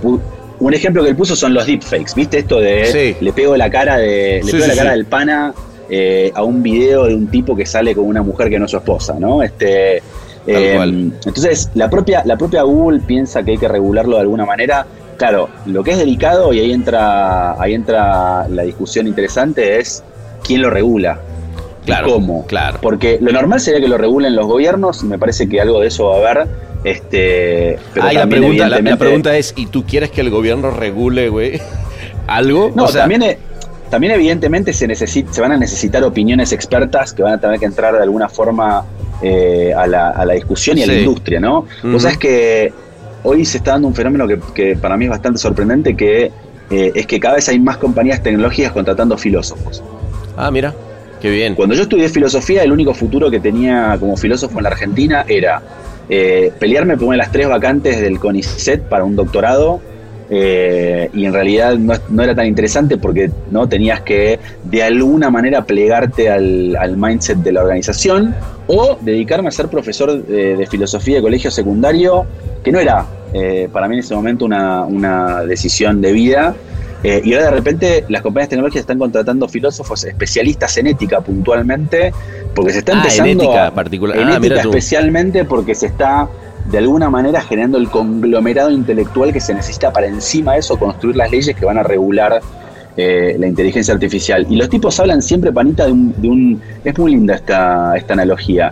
[0.60, 2.40] un ejemplo que él puso son los deepfakes, ¿viste?
[2.40, 5.54] Esto de le pego la cara de le pego la cara del pana
[5.90, 8.72] eh, a un video de un tipo que sale con una mujer que no es
[8.72, 9.42] su esposa, ¿no?
[9.42, 10.04] Este,
[10.46, 14.86] entonces, la propia, la propia Google piensa que hay que regularlo de alguna manera.
[15.18, 20.04] Claro, lo que es delicado, y ahí entra, ahí entra la discusión interesante, es
[20.44, 21.20] quién lo regula.
[21.86, 22.46] Claro, ¿Cómo?
[22.46, 22.80] Claro.
[22.82, 25.88] Porque lo normal sería que lo regulen los gobiernos y me parece que algo de
[25.88, 26.48] eso va a haber.
[26.84, 31.60] Este, pero la, pregunta, la, pregunta es, ¿y tú quieres que el gobierno regule, güey?
[32.28, 32.72] ¿Algo?
[32.76, 33.38] No, también, e,
[33.90, 37.66] también evidentemente se, necesita, se van a necesitar opiniones expertas que van a tener que
[37.66, 38.86] entrar de alguna forma
[39.22, 41.66] eh, a, la, a, la, discusión y a la industria, ¿no?
[41.94, 42.74] O sea, es que
[43.24, 46.32] hoy se está dando un fenómeno que, que para mí es bastante sorprendente, que
[46.72, 49.84] eh, es que cada vez hay más compañías tecnológicas contratando filósofos.
[50.38, 50.74] Ah, mira.
[51.22, 51.54] Qué bien.
[51.54, 55.62] Cuando yo estudié filosofía, el único futuro que tenía como filósofo en la Argentina era
[56.10, 59.80] eh, pelearme por una de las tres vacantes del CONICET para un doctorado.
[60.34, 65.66] Eh, y en realidad no, era tan interesante porque no tenías que de alguna manera
[65.66, 68.34] plegarte al, mindset de la organización
[68.68, 72.26] o dedicarme a ser profesor de, filosofía de colegio secundario,
[72.64, 76.56] que no era eh, para mí en ese momento una, una decisión de vida,
[77.04, 82.14] eh, y ahora de repente las compañías tecnológicas están contratando filósofos especialistas en ética puntualmente,
[82.54, 83.24] porque se está empezando...
[83.24, 84.18] Ah, en ética particular.
[84.18, 86.28] En ah, ética especialmente porque se está
[86.70, 91.16] de alguna manera generando el conglomerado intelectual que se necesita para encima de eso construir
[91.16, 92.40] las leyes que van a regular
[92.98, 94.46] eh, la inteligencia artificial.
[94.48, 96.22] Y los tipos hablan siempre, Panita, de un...
[96.22, 98.72] De un es muy linda esta, esta analogía.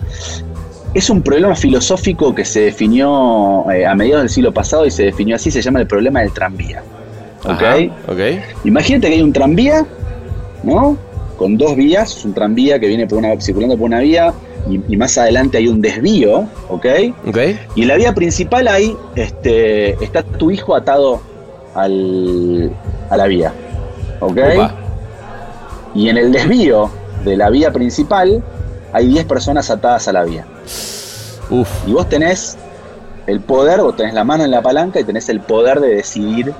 [0.93, 5.03] Es un problema filosófico que se definió eh, a mediados del siglo pasado y se
[5.03, 6.83] definió así, se llama el problema del tranvía.
[7.43, 7.63] ¿Ok?
[8.63, 9.85] Imagínate que hay un tranvía,
[10.63, 10.97] ¿no?
[11.37, 14.33] Con dos vías, es un tranvía que viene por una, circulando por una vía
[14.67, 16.85] y, más adelante hay un desvío, ¿ok?
[17.75, 21.21] Y en la vía principal hay, este, está tu hijo atado
[21.73, 22.71] al,
[23.09, 23.53] a la vía,
[24.19, 24.37] ¿ok?
[25.95, 26.89] Y en el desvío
[27.23, 28.43] de la vía principal
[28.91, 30.45] hay 10 personas atadas a la vía.
[31.87, 32.57] Y vos tenés
[33.27, 36.53] el poder, vos tenés la mano en la palanca y tenés el poder de decidir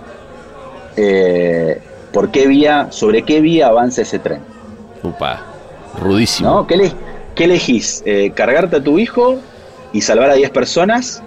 [0.98, 1.82] eh,
[2.12, 4.42] por qué vía, sobre qué vía avanza ese tren.
[5.04, 5.42] Upa,
[6.00, 6.66] rudísimo.
[6.68, 6.92] ¿Qué,
[7.36, 8.04] qué elegís?
[8.06, 9.38] Eh, ¿Cargarte a tu hijo
[9.94, 11.22] y salvar a 10 personas?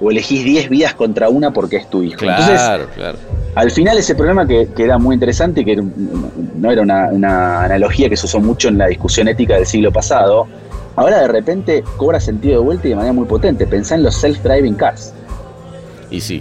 [0.00, 2.18] ¿O elegís 10 vías contra una porque es tu hijo?
[2.18, 3.18] Claro, claro.
[3.54, 8.08] Al final ese problema que, era muy interesante y que no era una, una, analogía
[8.08, 10.46] que se usó mucho en la discusión ética del siglo pasado,
[10.94, 13.66] ahora de repente cobra sentido de vuelta y de manera muy potente.
[13.66, 15.12] Pensá en los self-driving cars.
[16.10, 16.40] Y sí,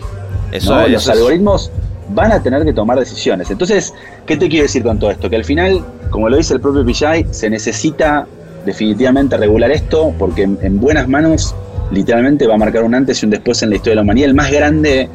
[0.52, 1.72] eso, los algoritmos
[2.10, 3.50] van a tener que tomar decisiones.
[3.52, 3.94] Entonces,
[4.26, 5.30] ¿qué te quiero decir con todo esto?
[5.30, 8.28] Que al final, como lo dice el propio Pillay, se necesita
[8.66, 11.56] definitivamente regular esto porque en buenas manos
[11.92, 14.30] literalmente va a marcar un antes y un después en la historia de la humanidad.
[14.30, 15.10] El más grande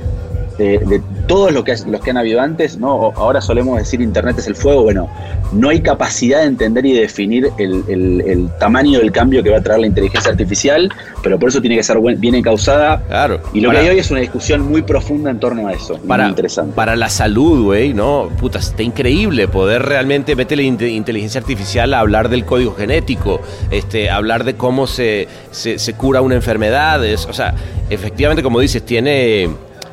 [0.58, 3.12] de, todos los que, los que han habido antes, ¿no?
[3.16, 5.08] ahora solemos decir Internet es el fuego, bueno,
[5.52, 9.62] no hay capacidad de entender y de definir el, tamaño del cambio que va a
[9.62, 10.92] traer la inteligencia artificial,
[11.22, 13.02] pero por eso tiene que ser bien encausada.
[13.06, 13.40] Claro.
[13.52, 15.98] Y lo que hay hoy es una discusión muy profunda en torno a eso.
[16.06, 16.74] Para, muy interesante.
[16.74, 18.28] Para la salud, güey, ¿no?
[18.38, 24.44] Puta, está increíble poder realmente meterle inteligencia artificial a hablar del código genético, este, hablar
[24.44, 27.02] de cómo se, se, se cura una enfermedad.
[27.02, 27.54] o sea,
[27.90, 29.50] efectivamente, como dices, tiene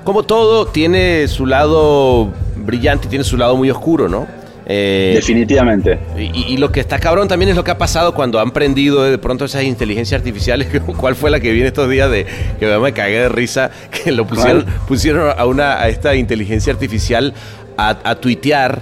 [0.09, 4.25] como todo tiene su lado brillante y tiene su lado muy oscuro, ¿no?
[4.65, 5.99] Eh, Definitivamente.
[6.17, 9.19] Y, lo que está cabrón también es lo que ha pasado cuando han prendido de
[9.19, 10.67] pronto esas inteligencias artificiales.
[10.97, 12.25] ¿Cuál fue la que viene estos días de
[12.59, 13.69] que me cagué de risa?
[13.91, 17.35] Que lo pusieron, pusieron a una a esta inteligencia artificial
[17.77, 18.81] a, tuitear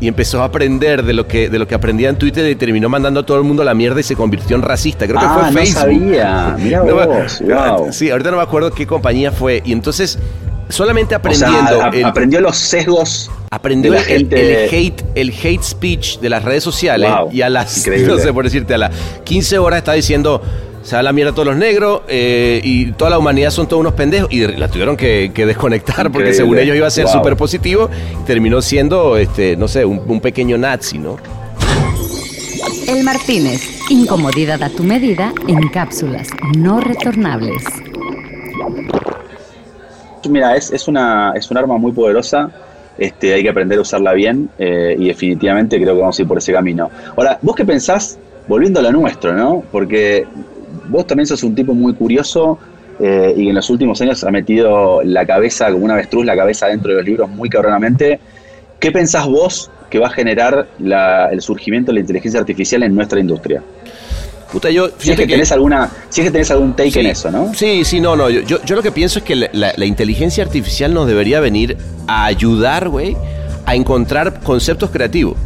[0.00, 2.88] y empezó a aprender de lo que de lo que aprendía en Twitter y terminó
[2.88, 5.06] mandando a todo el mundo a la mierda y se convirtió en racista.
[5.06, 5.80] Creo que fue ah, no Facebook.
[5.82, 6.56] Sabía.
[6.58, 7.42] Mira vos,
[7.94, 9.60] Sí, ahorita no me acuerdo qué compañía fue.
[9.66, 10.18] Y entonces
[10.72, 11.82] solamente aprendiendo.
[12.04, 13.30] aprendió los sesgos.
[13.50, 18.32] Aprendió el, hate, el hate speech de las redes sociales y a las, no sé
[18.32, 20.40] por decirte, a las 15 horas está diciendo,
[20.82, 23.80] se da la mierda a todos los negros eh, y toda la humanidad son todos
[23.80, 27.90] unos pendejos y la tuvieron que, desconectar porque según ellos iba a ser súper positivo
[28.22, 31.18] y terminó siendo, este, no sé, un, un pequeño nazi, ¿no?
[32.88, 33.60] El Martínez,
[33.90, 37.62] incomodidad a tu medida en cápsulas no retornables.
[40.28, 42.50] Mira, es, es, una, es un arma muy poderosa.
[42.98, 46.28] Este, hay que aprender a usarla bien eh, y definitivamente creo que vamos a ir
[46.28, 46.90] por ese camino.
[47.16, 49.62] Ahora, ¿vos qué pensás, volviendo a lo nuestro, ¿no?
[49.72, 50.26] Porque
[50.88, 52.58] vos también sos un tipo muy curioso
[53.00, 56.66] eh, y en los últimos años ha metido la cabeza, como una avestruz, la cabeza
[56.66, 58.20] dentro de los libros muy cabronamente.
[58.78, 63.20] ¿Qué pensás vos que va a generar el surgimiento de la inteligencia artificial en nuestra
[63.20, 63.62] industria?
[64.72, 67.52] Yo, si es que, tenés alguna, si es que tenés algún take en eso, ¿no?
[67.54, 68.28] Sí, sí, no, no.
[68.28, 71.76] Yo, yo, lo que pienso es que la, inteligencia artificial nos debería venir
[72.06, 73.16] a ayudar, güey,
[73.66, 75.36] a encontrar conceptos creativos.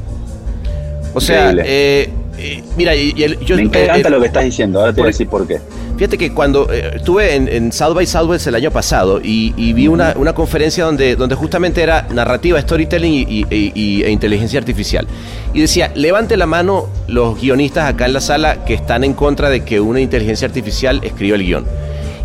[1.14, 4.80] O sea, eh, eh, mira, yo, me encanta eh, lo que estás diciendo.
[4.80, 5.60] Ahora te voy a decir por qué.
[5.96, 10.84] Fíjate que cuando estuve en, South by Southwest el año pasado y, vi una, conferencia
[10.84, 15.06] donde, donde justamente era narrativa, storytelling y, e inteligencia artificial.
[15.54, 19.48] Y decía, levante la mano los guionistas acá en la sala que están en contra
[19.48, 21.64] de que una inteligencia artificial escriba el guion.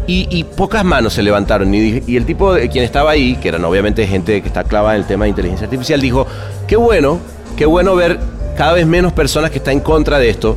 [0.08, 1.74] Y, pocas manos se levantaron.
[1.74, 4.96] Y, y el tipo de quien estaba ahí, que eran obviamente gente que está clavada
[4.96, 6.28] en el tema de inteligencia artificial, dijo,
[6.68, 7.20] qué bueno,
[7.56, 8.20] qué bueno ver
[8.62, 10.56] cada vez menos personas que están en contra de esto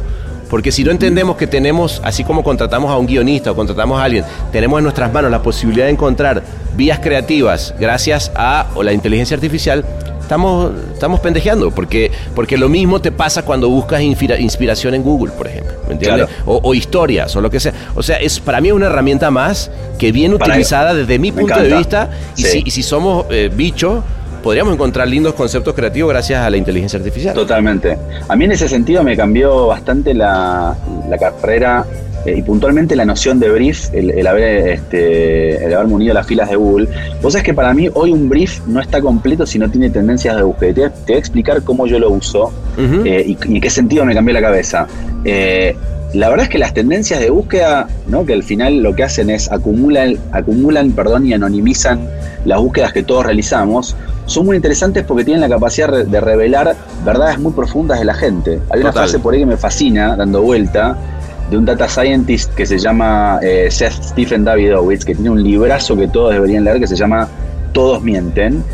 [0.51, 4.05] porque si no entendemos que tenemos, así como contratamos a un guionista o contratamos a
[4.05, 6.43] alguien, tenemos en nuestras manos la posibilidad de encontrar
[6.77, 9.87] vías creativas gracias a la inteligencia artificial,
[10.21, 15.47] estamos, estamos pendejeando, porque, porque lo mismo te pasa cuando buscas inspiración en Google, por
[15.47, 16.29] ejemplo, ¿me entiendes?
[16.45, 17.73] O, historias, o lo que sea.
[17.95, 21.75] O sea, es para mí una herramienta más que bien utilizada desde mi punto de
[21.75, 24.05] vista, y, si, y si somos eh, bichos,
[24.45, 27.35] podríamos encontrar lindos conceptos creativos gracias a la inteligencia artificial.
[27.35, 27.97] Totalmente.
[28.29, 30.77] A mí en ese sentido me cambió bastante la,
[31.19, 31.87] carrera
[32.27, 36.27] eh, y puntualmente la noción de brief, el, haber, este, el haberme unido a las
[36.27, 36.89] filas de Google.
[37.23, 40.37] Vos sabés que para mí hoy un brief no está completo si no tiene tendencias
[40.37, 40.75] de búsqueda.
[40.75, 44.35] Te, voy a explicar cómo yo lo uso eh, y, en qué sentido me cambió
[44.35, 44.87] la cabeza.
[45.25, 45.75] Eh,
[46.15, 48.25] la verdad es que las tendencias de búsqueda, ¿no?
[48.25, 52.09] que al final lo que hacen es acumulan, acumulan perdón, y anonimizan
[52.45, 53.97] las búsquedas que todos realizamos,
[54.27, 58.61] son muy interesantes porque tienen la capacidad de revelar verdades muy profundas de la gente.
[58.71, 60.97] Hay una frase por ahí que me fascina, dando vuelta,
[61.51, 65.97] de un data scientist que se llama eh, Seth Stephen Davidowitz, que tiene un librazo
[65.97, 67.29] que todos deberían leer que se llama
[67.75, 68.65] Todos mienten,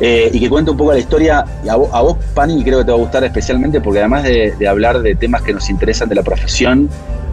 [0.00, 1.44] eh, y que cuenta un poco la historia.
[1.68, 4.54] A vos, a vos, Pani, creo que te va a gustar especialmente porque además de,
[4.56, 6.88] de hablar de temas que nos interesan de la profesión,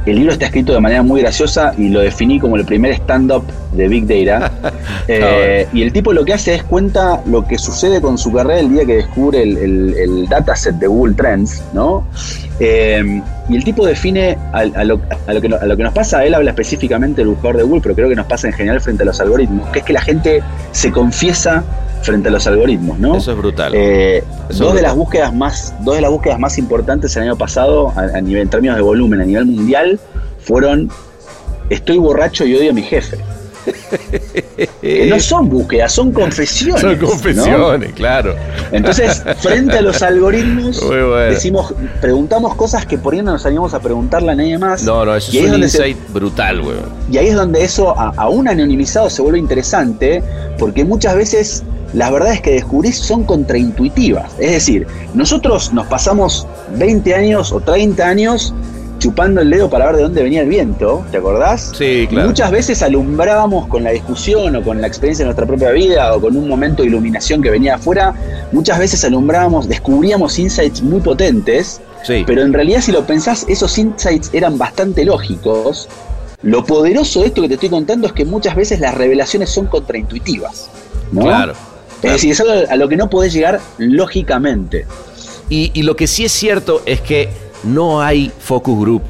[0.06, 3.44] el libro está escrito de manera muy graciosa y lo definí como el primer stand-up
[3.74, 4.52] de Big Data.
[5.08, 8.60] Eh, y el tipo lo que hace es cuenta lo que sucede con su carrera
[8.60, 12.06] el día que descubre el, el, dataset de Google Trends, ¿no?
[12.60, 15.02] Eh, y el tipo define a, lo,
[15.42, 18.48] que, nos pasa, él habla específicamente del buscador de Google, pero creo que nos pasa
[18.48, 21.64] en general frente a los algoritmos, que es que la gente se confiesa
[22.02, 23.16] frente a los algoritmos, ¿no?
[23.16, 23.74] Eso es brutal.
[23.76, 27.94] Eh, dos de las búsquedas más, dos de las búsquedas más importantes el año pasado,
[27.96, 30.00] a, nivel, en términos de volumen, a nivel mundial,
[30.40, 30.90] fueron
[31.70, 33.18] estoy borracho y odio a mi jefe.
[35.08, 36.82] no son búsquedas, son confesiones.
[36.82, 38.36] Son confesiones, claro.
[38.72, 40.84] Entonces, frente a los algoritmos,
[41.30, 44.84] decimos, preguntamos cosas que por ahí no nos animamos a preguntarle a nadie más.
[44.84, 46.90] No, no, eso es un insight brutal, weón.
[47.12, 50.24] Y ahí es donde eso, aún anonimizado, se vuelve interesante,
[50.58, 51.64] porque muchas veces
[51.94, 54.32] las verdades que descubrís son contraintuitivas.
[54.40, 58.54] Es decir, nosotros nos pasamos 20 años o 30 años
[59.02, 61.72] chupando el dedo para ver de dónde venía el viento, ¿te acordás?
[61.76, 62.28] Sí, claro.
[62.28, 66.22] muchas veces alumbrábamos con la discusión o con la experiencia de nuestra propia vida o
[66.22, 68.14] con un momento de iluminación que venía afuera,
[68.52, 72.24] muchas veces alumbrábamos, descubríamos insights muy potentes, sí.
[72.28, 75.90] pero en realidad si lo pensás, esos insights eran bastante lógicos.
[76.44, 79.66] Lo poderoso de esto que te estoy contando es que muchas veces las revelaciones son
[79.66, 80.70] contraintuitivas.
[81.12, 81.22] ¿no?
[81.22, 81.54] Claro.
[82.04, 84.86] Es decir, es algo a lo que no podés llegar lógicamente.
[85.50, 87.30] Y, y lo que sí es cierto es que
[87.64, 89.04] no hay focus group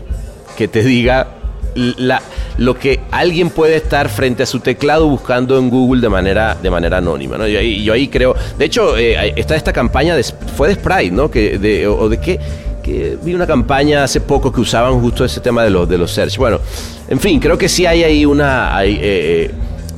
[0.57, 1.27] que te diga
[1.75, 2.21] la,
[2.57, 6.69] lo que alguien puede estar frente a su teclado buscando en Google de manera, de
[6.69, 7.37] manera anónima.
[7.37, 7.47] ¿no?
[7.47, 8.35] Yo, ahí, yo ahí creo.
[8.57, 11.31] De hecho, eh, está esta campaña de, fue de Sprite, ¿no?
[11.31, 12.39] Que, de, o, de qué
[12.81, 16.11] que vi una campaña hace poco que usaban justo ese tema de los de los
[16.11, 16.37] search.
[16.37, 16.59] Bueno,
[17.07, 19.51] en fin, creo que sí hay ahí una hay, eh, eh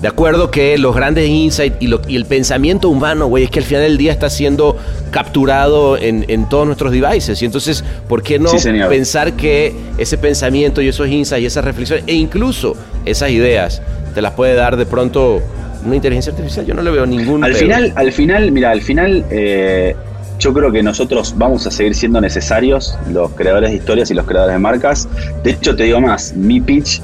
[0.03, 3.65] de acuerdo que los grandes insights y, y el pensamiento humano, güey, es que al
[3.65, 4.75] final del día está siendo
[5.11, 7.41] capturado en, todos nuestros devices.
[7.41, 8.51] Y entonces, ¿por qué no
[8.89, 12.75] pensar que ese pensamiento y esos insights y esas reflexiones e incluso
[13.05, 13.81] esas ideas
[14.13, 15.41] te las puede dar de pronto
[15.85, 16.65] una inteligencia artificial?
[16.65, 17.41] Yo no le veo ningún...
[17.41, 19.23] Al final, al final, mira, al final...
[19.31, 19.95] Eh,
[20.37, 24.25] yo creo que nosotros vamos a seguir siendo necesarios, los creadores de historias y los
[24.25, 25.07] creadores de marcas.
[25.41, 27.01] De hecho, te digo más, mi pitch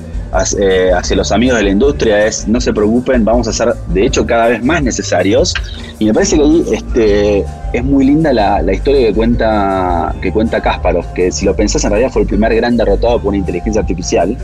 [0.59, 4.05] eh, hacia, los amigos de la industria es no se preocupen, vamos a ser de
[4.05, 5.53] hecho cada vez más necesarios.
[5.97, 10.61] Y me parece que ahí este, es muy linda la, historia que cuenta, que cuenta
[10.61, 13.81] Kasparov, que si lo pensás en realidad fue el primer gran derrotado por una inteligencia
[13.81, 14.37] artificial.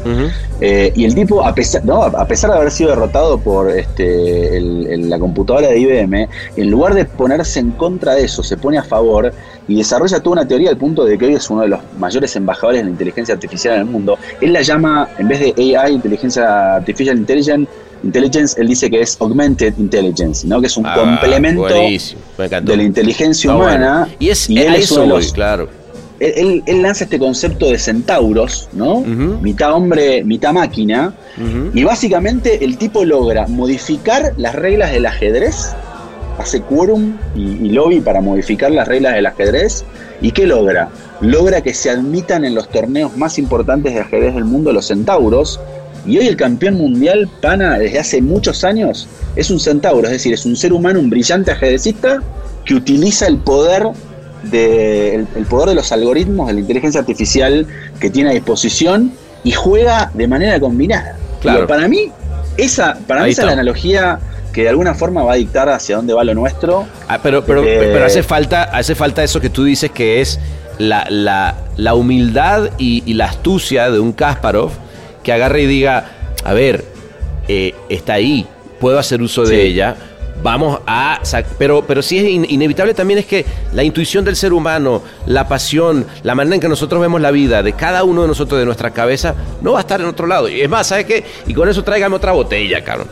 [0.62, 2.04] Eh, y el tipo, a pesar, ¿no?
[2.04, 7.06] a pesar de haber sido derrotado por este, la computadora de IBM, en lugar de
[7.06, 9.34] ponerse en contra de eso, se pone a favor
[9.68, 12.36] y desarrolla toda una teoría al punto de que hoy es uno de los mayores
[12.36, 14.18] embajadores de la inteligencia artificial en el mundo.
[14.42, 17.68] Él la llama, en vez de AI, inteligencia artificial intelligent,
[18.06, 20.62] intelligence, él dice que es augmented intelligence, ¿no?
[20.62, 24.08] Que es un ah, complemento de la inteligencia ah, humana.
[24.20, 25.68] Y es y él eso, claro.
[26.20, 29.02] Él, lanza este concepto de centauros, ¿no?
[29.02, 31.14] Mitad hombre, mitad máquina.
[31.74, 35.76] Y básicamente el tipo logra modificar las reglas del ajedrez
[36.38, 39.84] hace quórum y, lobby para modificar las reglas del ajedrez.
[40.22, 40.90] ¿Y qué logra?
[41.22, 45.60] Logra que se admitan en los torneos más importantes de ajedrez del mundo los centauros.
[46.06, 50.34] Y hoy el campeón mundial, Pana, desde hace muchos años, es un centauro, es decir,
[50.34, 52.22] es un ser humano, un brillante ajedrecista
[52.64, 53.88] que utiliza el poder
[54.44, 57.66] de, el, poder de los algoritmos de la inteligencia artificial
[58.00, 61.18] que tiene a disposición y juega de manera combinada.
[61.42, 61.68] Claro.
[61.68, 62.12] para mí,
[62.58, 64.20] esa, para mí esa es la analogía
[64.52, 66.88] que de alguna forma va a dictar hacia dónde va lo nuestro.
[67.08, 70.40] Ah, pero, pero, eh, pero hace falta, hace falta eso que tú dices que es
[70.78, 74.72] la, la, humildad y, la astucia de un Kasparov
[75.26, 76.06] que agarre y diga,
[76.46, 76.86] a ver,
[77.50, 78.48] eh, está ahí,
[78.80, 79.98] puedo hacer uso de ella.
[80.44, 81.20] Vamos a.
[81.58, 86.06] Pero, pero sí es inevitable también es que la intuición del ser humano, la pasión,
[86.24, 88.92] la manera en que nosotros vemos la vida de cada uno de nosotros, de nuestra
[88.92, 90.48] cabeza, no va a estar en otro lado.
[90.48, 91.24] Y es más, ¿sabes qué?
[91.48, 93.08] Y con eso tráigame otra botella, cabrón.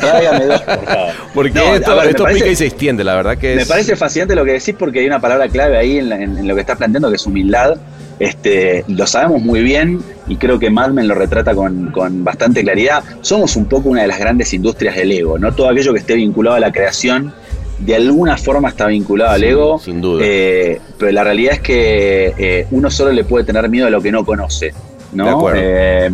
[0.00, 1.12] Tráigame dos, por favor.
[1.34, 4.74] Porque esto, pica y se extiende, la verdad que Me parece fascinante lo que decís
[4.76, 7.76] porque hay una palabra clave ahí en, lo que estás planteando que es humildad.
[8.20, 9.98] Este, lo sabemos muy bien
[10.28, 11.90] y creo que Madmen lo retrata con,
[12.22, 13.02] bastante claridad.
[13.22, 15.52] Somos un poco una de las grandes industrias del ego, ¿no?
[15.52, 17.32] Todo aquello que esté vinculado a la creación
[17.78, 19.78] de alguna forma está vinculado al ego.
[19.78, 20.22] Sin duda.
[20.22, 24.02] Eh, pero la realidad es que eh, uno solo le puede tener miedo a lo
[24.02, 24.74] que no conoce.
[25.14, 25.24] ¿no?
[25.24, 25.60] De acuerdo.
[25.64, 26.10] Eh,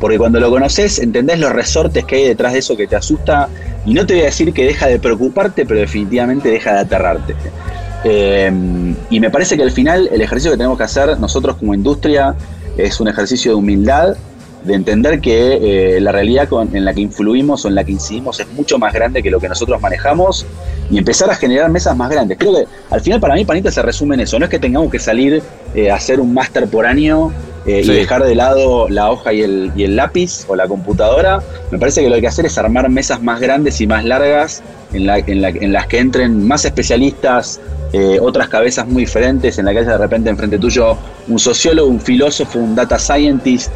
[0.00, 3.50] porque cuando lo conoces, entendés los resortes que hay detrás de eso que te asusta.
[3.84, 7.34] Y no te voy a decir que deja de preocuparte, pero definitivamente deja de aterrarte.
[8.04, 8.50] Eh,
[9.10, 12.34] y me parece que al final el ejercicio que tenemos que hacer nosotros como industria
[12.76, 14.16] es un ejercicio de humildad,
[14.64, 17.92] de entender que eh, la realidad con- en la que influimos o en la que
[17.92, 20.44] incidimos es mucho más grande que lo que nosotros manejamos
[20.90, 22.36] y empezar a generar mesas más grandes.
[22.38, 24.90] Creo que al final para mí Panita se resume en eso, no es que tengamos
[24.90, 25.42] que salir
[25.74, 27.32] eh, a hacer un máster por año
[27.66, 27.92] eh, Sí.
[27.92, 31.40] y dejar de lado la hoja y el, y el lápiz o la computadora.
[31.70, 34.04] Me parece que lo que hay que hacer es armar mesas más grandes y más
[34.04, 37.60] largas en, la- en la- en las que entren más especialistas,
[37.92, 40.96] eh, otras cabezas muy diferentes, en la que haya de repente enfrente tuyo
[41.28, 43.70] un sociólogo, un filósofo, un data scientist.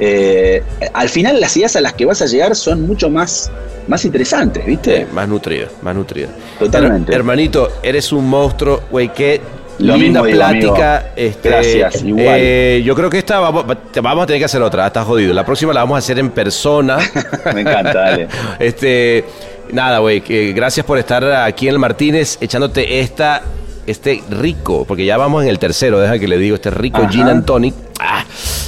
[0.00, 0.62] Eh,
[0.94, 3.50] al final las ideas a las que vas a llegar son mucho más,
[3.88, 4.98] más interesantes, ¿viste?
[5.00, 6.28] Sí, más nutrido, más nutrido.
[6.58, 7.12] Totalmente.
[7.12, 9.40] Her- hermanito, eres un monstruo, güey, qué
[9.78, 11.12] Lo linda mismo plática.
[11.14, 12.24] este, Gracias, igual.
[12.40, 13.64] eh, yo creo que esta vamos,
[14.02, 15.32] vamos a tener que hacer otra, estás jodido.
[15.32, 16.98] La próxima la vamos a hacer en persona.
[17.54, 18.28] Me encanta, dale.
[18.58, 19.24] este,
[19.72, 20.20] nada, güey,
[20.52, 23.42] gracias por estar aquí en el Martínez echándote esta
[23.86, 27.10] este rico, porque ya vamos en el tercero, deja que le digo, este rico Ajá.
[27.10, 27.74] gin and tonic.
[27.98, 28.22] Ah,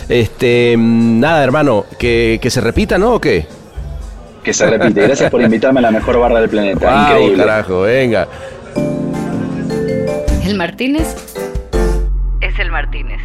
[0.09, 3.15] este, mm, nada, hermano, que, que se repita, ¿no?
[3.15, 3.47] ¿O qué?
[4.43, 5.03] Que se repite.
[5.03, 7.09] Gracias por invitarme a la mejor barra del planeta.
[7.11, 7.37] Increíble.
[7.45, 8.27] carajo, venga.
[10.51, 11.07] ¿El Martínez?
[12.40, 13.20] Es el Martínez.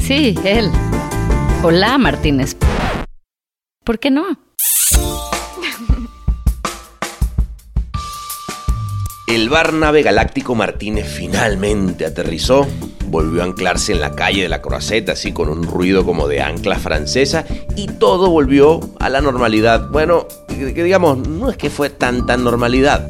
[0.00, 0.70] Sí, él.
[1.62, 2.56] Hola, Martínez.
[3.84, 4.24] ¿Por qué no?
[9.26, 12.66] El bar nave galáctico Martínez finalmente aterrizó,
[13.08, 16.40] volvió a anclarse en la calle de la Croisette, así con un ruido como de
[16.40, 17.44] ancla francesa,
[17.76, 19.90] y todo volvió a la normalidad.
[19.90, 23.06] Bueno, que que digamos, no es que fue tan tan normalidad,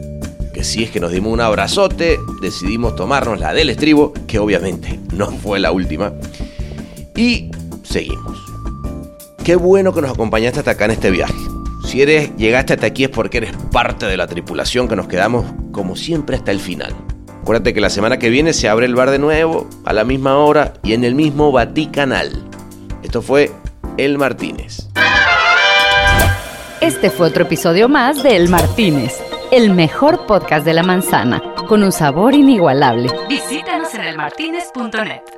[0.59, 5.31] que es que nos dimos un abrazote, decidimos tomarnos la del estribo, que obviamente no
[5.31, 6.13] fue la última,
[7.15, 7.51] y
[7.85, 8.39] seguimos.
[9.45, 11.39] Qué bueno que nos acompañaste hasta acá en este viaje.
[11.87, 15.47] Si eres, llegaste hasta aquí es porque eres parte de la tripulación que nos quedamos
[15.71, 16.93] como siempre hasta el final.
[17.41, 20.39] Acuérdate que la semana que viene se abre el bar de nuevo, a la misma
[20.39, 22.45] hora y en el mismo Vaticanal.
[23.05, 23.53] Esto fue
[23.97, 24.89] El Martínez.
[26.81, 29.15] Este fue otro episodio más de El Martínez,
[29.51, 33.11] el mejor podcast de la manzana, con un sabor inigualable.
[33.29, 35.38] Visítanos en elmartínez.net.